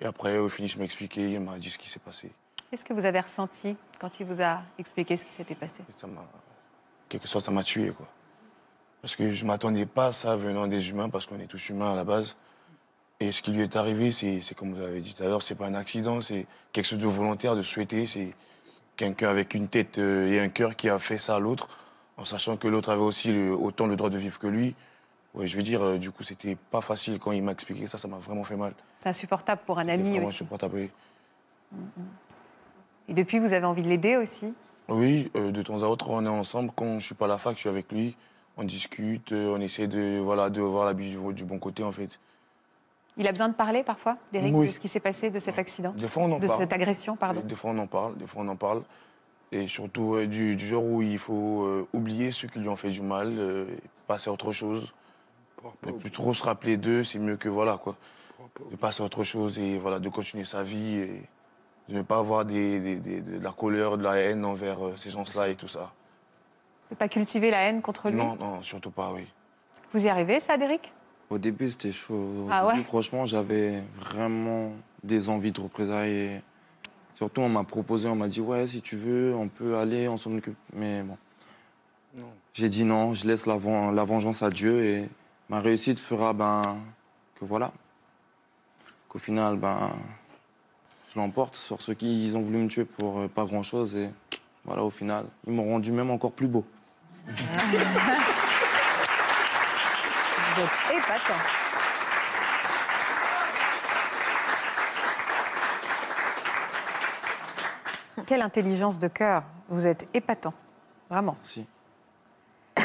[0.00, 2.30] Et après, au finish, il m'a expliqué, il m'a dit ce qui s'est passé.
[2.70, 5.82] Qu'est-ce que vous avez ressenti quand il vous a expliqué ce qui s'était passé?
[5.98, 6.24] Ça m'a,
[7.08, 8.06] quelque sorte, ça m'a tué, quoi.
[9.02, 11.68] Parce que je ne m'attendais pas à ça venant des humains, parce qu'on est tous
[11.68, 12.36] humains à la base.
[13.20, 15.54] Et ce qui lui est arrivé, c'est, comme vous avez dit tout à l'heure, c'est
[15.54, 18.06] pas un accident, c'est quelque chose de volontaire, de souhaiter.
[18.06, 18.30] C'est
[18.96, 21.68] quelqu'un avec une tête euh, et un cœur qui a fait ça à l'autre,
[22.16, 24.74] en sachant que l'autre avait aussi le- autant le droit de vivre que lui.
[25.34, 27.98] Ouais, je veux dire, euh, du coup, c'était pas facile quand il m'a expliqué ça,
[27.98, 28.72] ça m'a vraiment fait mal.
[29.00, 30.28] C'est insupportable pour un ami aussi.
[30.28, 30.90] insupportable, oui.
[33.08, 34.54] Et depuis, vous avez envie de l'aider aussi?
[34.88, 36.70] Oui, euh, de temps à autre, on est ensemble.
[36.74, 38.16] Quand je suis pas à la fac, je suis avec lui.
[38.58, 41.84] On discute, euh, on essaie de, voilà, de voir la vie du, du bon côté,
[41.84, 42.18] en fait.
[43.16, 44.66] Il a besoin de parler parfois, d'Éric, Oui.
[44.66, 46.58] de ce qui s'est passé, de cet accident Des fois, on en De parle.
[46.60, 48.16] cette agression, pardon Des fois, on en parle.
[48.16, 48.82] Des fois, on en parle.
[49.52, 52.76] Et surtout, euh, du, du genre où il faut euh, oublier ceux qui lui ont
[52.76, 53.64] fait du mal, euh,
[54.06, 54.92] passer à autre chose.
[55.86, 57.96] Ne plus trop se rappeler d'eux, c'est mieux que voilà, quoi.
[58.70, 61.22] de passer à autre chose et voilà, de continuer sa vie et
[61.88, 65.10] de ne pas avoir des, des- des- de la colère, de la haine envers ces
[65.10, 65.92] gens-là et tout ça.
[66.90, 69.26] Ne pas cultiver la haine contre lui Non, non, surtout pas, oui.
[69.92, 70.92] Vous y arrivez, ça, Derek
[71.30, 72.14] Au début, c'était chaud.
[72.14, 72.84] Au Ah début, ouais?
[72.84, 74.72] franchement, j'avais vraiment
[75.02, 76.40] des envies de représailles.
[77.14, 80.16] Surtout, on m'a proposé, on m'a dit, ouais, si tu veux, on peut aller, on
[80.16, 80.56] s'en occupe.
[80.72, 81.16] Mais bon.
[82.54, 85.08] J'ai dit non, je laisse la, ven- la vengeance à Dieu et
[85.48, 86.78] ma réussite fera ben,
[87.38, 87.70] que voilà.
[89.08, 89.90] Qu'au final, ben,
[91.12, 93.94] je l'emporte sur ceux qui ils ont voulu me tuer pour euh, pas grand-chose.
[93.96, 94.10] Et
[94.64, 96.64] voilà, au final, ils m'ont rendu même encore plus beau.
[97.28, 97.44] Vous
[100.62, 101.34] êtes épatant.
[108.26, 109.44] Quelle intelligence de cœur.
[109.68, 110.52] Vous êtes épatant.
[111.08, 111.36] Vraiment.
[111.42, 111.64] Si.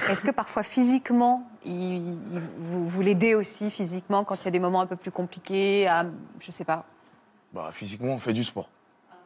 [0.10, 4.52] Est-ce que parfois physiquement, il- il- vous, vous l'aidez aussi physiquement quand il y a
[4.52, 6.06] des moments un peu plus compliqués à,
[6.40, 6.86] Je sais pas?
[7.54, 8.70] Bah, physiquement, on fait du sport.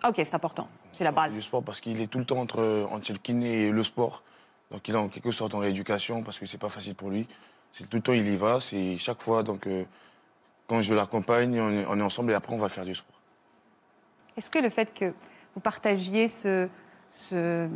[0.04, 0.68] Ah, ok, c'est important.
[0.94, 1.34] C'est la On fait base.
[1.34, 4.24] Du sport parce qu'il est tout le temps entre, entre le kiné et le sport.
[4.72, 7.28] Donc il est en quelque sorte en rééducation parce que c'est pas facile pour lui.
[7.72, 9.44] C'est tout le temps il y va, c'est chaque fois.
[9.44, 9.86] Donc euh,
[10.68, 13.16] quand je l'accompagne, on est, on est ensemble et après on va faire du sport.
[14.36, 15.14] Est-ce que le fait que
[15.56, 16.68] vous partagiez ce,
[17.12, 17.68] ce,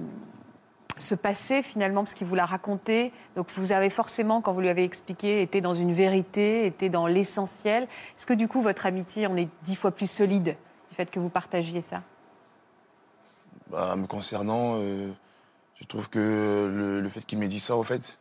[0.98, 4.70] ce passé finalement, parce qu'il vous l'a raconté, donc vous avez forcément, quand vous lui
[4.70, 9.26] avez expliqué, été dans une vérité, été dans l'essentiel, est-ce que du coup votre amitié
[9.28, 10.56] en est dix fois plus solide
[10.90, 12.04] du fait que vous partagiez ça?
[13.70, 15.12] Bah, me concernant, euh,
[15.82, 18.18] je trouve que le, le fait qu'il m'ait dit ça, au fait,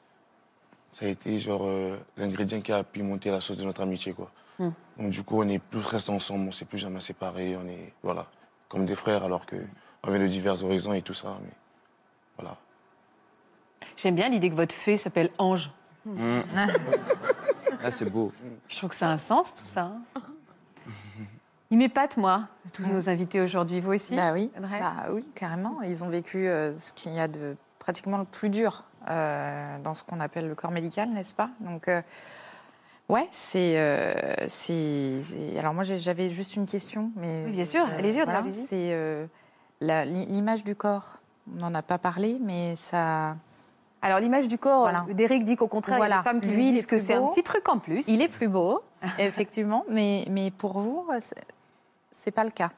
[0.93, 4.31] ça a été genre euh, l'ingrédient qui a pimenté la sauce de notre amitié, quoi.
[4.59, 4.71] Hmm.
[4.99, 7.93] Donc du coup, on est plus restés ensemble, on s'est plus jamais séparés, on est
[8.03, 8.27] voilà
[8.69, 9.57] comme des frères alors que
[10.03, 11.53] on vient de divers horizons et tout ça, mais
[12.39, 12.57] voilà.
[13.97, 15.71] J'aime bien l'idée que votre fée s'appelle Ange.
[16.07, 16.41] Mm.
[17.83, 18.33] Là, c'est beau.
[18.69, 19.93] Je trouve que ça a un sens tout ça.
[20.17, 20.23] hein.
[21.73, 23.79] Il m'épate, moi, tous nos invités aujourd'hui.
[23.81, 25.81] Vous aussi Bah oui, bah oui, carrément.
[25.83, 29.95] Ils ont vécu euh, ce qu'il y a de pratiquement le plus dur euh, dans
[29.95, 31.51] ce qu'on appelle le corps médical, n'est-ce pas?
[31.61, 32.03] Donc, euh,
[33.09, 34.13] ouais, c'est, euh,
[34.49, 37.87] c'est, c'est- Alors moi, j'avais juste une question, mais Oui, bien sûr.
[37.97, 38.67] Allez-y, Audrey, allez-y.
[38.67, 39.27] C'est euh,
[39.81, 41.19] la- l'image du corps.
[41.55, 43.37] On n'en a pas parlé, mais ça.
[44.03, 45.07] Alors l'image du corps, Voilà.
[45.11, 46.23] Derek dit qu'au contraire, il y a Voilà.
[46.23, 47.29] des femmes qui Lui, lui disent est que plus c'est un beau.
[47.31, 48.09] petit truc en plus.
[48.09, 48.83] Il est plus beau,
[49.19, 51.21] effectivement, mais, mais pour vous, euh,
[52.21, 52.71] c'est- pas le cas.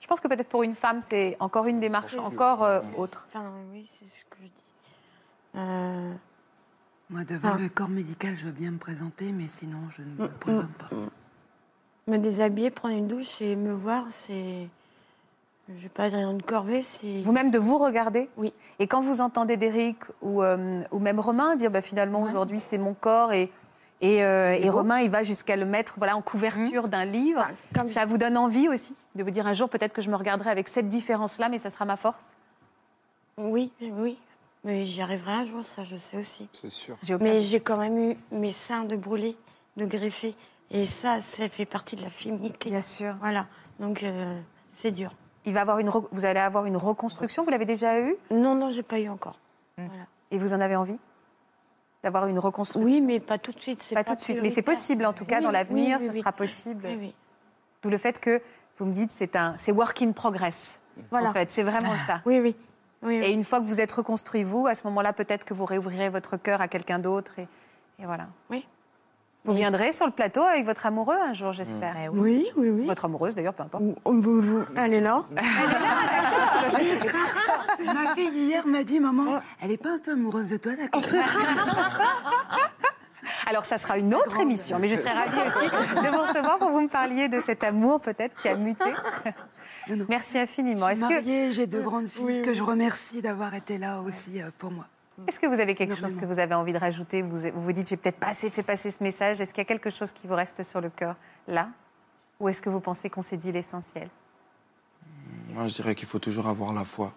[0.00, 3.26] Je pense que peut-être pour une femme, c'est encore une démarche encore euh, autre.
[3.28, 4.52] Enfin, oui, c'est ce que je dis.
[5.56, 6.12] Euh,
[7.10, 7.58] Moi, devant Ah.
[7.60, 10.72] le corps médical, je veux bien me présenter, mais sinon, je ne me Mm, présente
[10.74, 10.88] pas.
[12.06, 14.68] me déshabiller, prendre une douche et me voir, c'est.
[15.68, 17.20] Je vais pas dire une corvée, c'est.
[17.22, 18.28] Vous-même de vous regarder?
[18.36, 18.52] Oui.
[18.78, 22.78] Et quand vous entendez Derek ou, euh, ou même Romain dire bah, finalement aujourd'hui c'est
[22.78, 23.52] mon corps et,
[24.00, 24.68] et, euh, et.
[24.70, 27.46] Romain il va jusqu'à le mettre voilà, en couverture d'un livre,
[27.86, 30.50] ça vous donne envie aussi de vous dire un jour peut-être que je me regarderai
[30.50, 32.34] avec cette différence-là mais ça sera ma force?
[33.38, 34.18] Oui, oui.
[34.64, 36.46] Mais j'y arriverai un jour, ça, je sais aussi.
[36.52, 36.98] C'est sûr.
[37.20, 39.34] Mais j'ai quand même eu mes seins de brûlés,
[39.78, 40.34] de greffés.
[40.70, 42.68] Et ça, ça fait partie de la féminité.
[42.68, 43.14] Bien sûr.
[43.20, 43.46] Voilà.
[43.78, 44.38] Donc, euh,
[44.70, 45.14] c'est dur.
[45.46, 48.14] Il va avoir une re- Vous allez avoir une reconstruction, vous l'avez déjà eu?
[48.30, 49.38] Non, non, j'ai pas eu encore.
[49.78, 49.86] Mm.
[49.86, 50.04] Voilà.
[50.30, 50.98] Et vous en avez envie?
[52.02, 53.86] D'avoir une reconstruction Oui, mais pas tout de suite.
[53.94, 56.06] Pas tout de suite, mais c'est possible en tout cas Oui, dans l'avenir, oui, oui,
[56.08, 56.20] ça oui.
[56.20, 56.82] sera possible.
[56.86, 57.14] Oui, oui.
[57.82, 58.40] D'où le fait que
[58.78, 60.78] vous me dites c'est un c'est work in progress.
[61.10, 61.30] Voilà.
[61.30, 62.20] En fait, c'est vraiment ça.
[62.26, 62.54] Oui, oui.
[63.02, 63.24] oui, oui.
[63.26, 66.08] Et une fois que vous êtes reconstruit vous, à ce moment-là, peut-être que vous réouvrirez
[66.08, 67.48] votre cœur à quelqu'un d'autre et,
[67.98, 68.28] et voilà.
[68.50, 68.66] Oui.
[69.46, 71.96] Vous viendrez sur le plateau avec votre amoureux un jour, j'espère.
[72.04, 72.84] Eh Oui, oui, oui.
[72.84, 73.82] Votre amoureuse d'ailleurs, peu importe.
[74.04, 75.24] Vous- vous- Elle est là
[77.84, 81.02] Ma fille hier m'a dit, maman, elle est pas un peu amoureuse de toi, d'accord
[83.46, 86.68] Alors ça sera une autre émission, mais je serais ravie aussi de vous recevoir pour
[86.68, 88.92] que vous me parliez de cet amour peut-être qui a muté.
[89.88, 90.06] Non, non.
[90.08, 90.88] Merci infiniment.
[90.90, 94.70] Je que, j'ai deux grandes filles que je remercie d'avoir été là aussi euh, pour
[94.70, 94.86] moi.
[95.26, 97.72] est-ce que vous avez quelque chose que vous avez envie de rajouter vous, vous vous
[97.72, 99.40] dites, j'ai peut-être pas assez fait passer ce message.
[99.40, 101.16] Est-ce qu'il y a quelque chose qui vous reste sur le cœur
[101.48, 101.68] là?
[102.38, 104.08] Ou est-ce que vous pensez qu'on s'est dit l'essentiel?
[105.52, 107.12] Moi, je dirais qu'il faut toujours avoir la foi.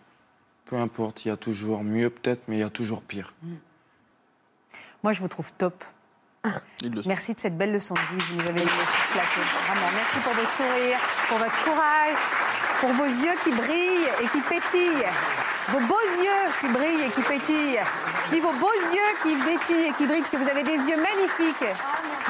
[0.65, 3.33] Peu importe, il y a toujours mieux peut-être, mais il y a toujours pire.
[5.03, 5.83] Moi, je vous trouve top.
[7.05, 9.41] Merci de cette belle leçon de vie que vous nous avez donnée sur ce plateau.
[9.67, 10.99] Vraiment, merci pour vos sourires,
[11.29, 12.17] pour votre courage,
[12.81, 15.42] pour vos yeux qui brillent et qui pétillent.
[15.69, 17.79] Vos beaux yeux qui brillent et qui pétillent.
[18.25, 20.77] Je dis vos beaux yeux qui pétillent et qui brillent parce que vous avez des
[20.77, 21.65] yeux magnifiques.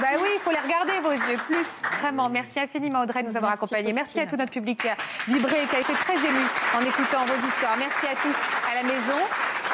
[0.01, 1.81] Bah oui, il faut les regarder, vos yeux, plus.
[2.01, 3.93] Vraiment, merci infiniment, Audrey, de nous avoir Merci, accompagnés.
[3.93, 4.95] Merci à tout notre public qui a
[5.27, 7.75] vibré, qui a été très ému en écoutant vos histoires.
[7.77, 8.37] Merci à tous
[8.71, 9.19] à la maison.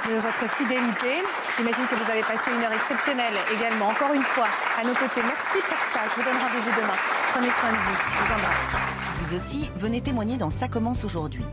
[0.10, 1.22] de votre fidélité.
[1.58, 4.48] J'imagine que vous avez passé une heure exceptionnelle également, encore une fois,
[4.80, 5.22] à nos côtés.
[5.22, 6.00] Merci pour ça.
[6.10, 6.98] Je vous donne rendez-vous demain.
[7.34, 7.98] Prenez soin de vous.
[8.14, 8.82] Je vous embrasse.
[9.20, 11.44] Vous aussi, venez témoigner dans Ça commence aujourd'hui.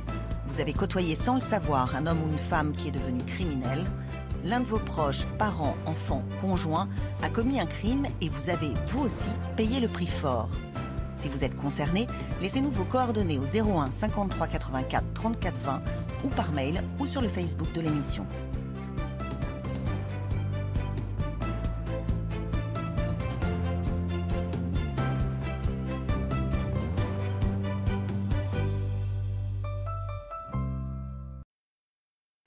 [0.47, 3.85] Vous avez côtoyé sans le savoir un homme ou une femme qui est devenu criminel.
[4.45, 6.89] L'un de vos proches, parents, enfants, conjoints,
[7.23, 10.49] a commis un crime et vous avez, vous aussi, payé le prix fort.
[11.17, 12.07] Si vous êtes concerné,
[12.41, 15.83] laissez-nous vos coordonnées au 01 53 84 34 20
[16.25, 18.27] ou par mail ou sur le Facebook de l'émission.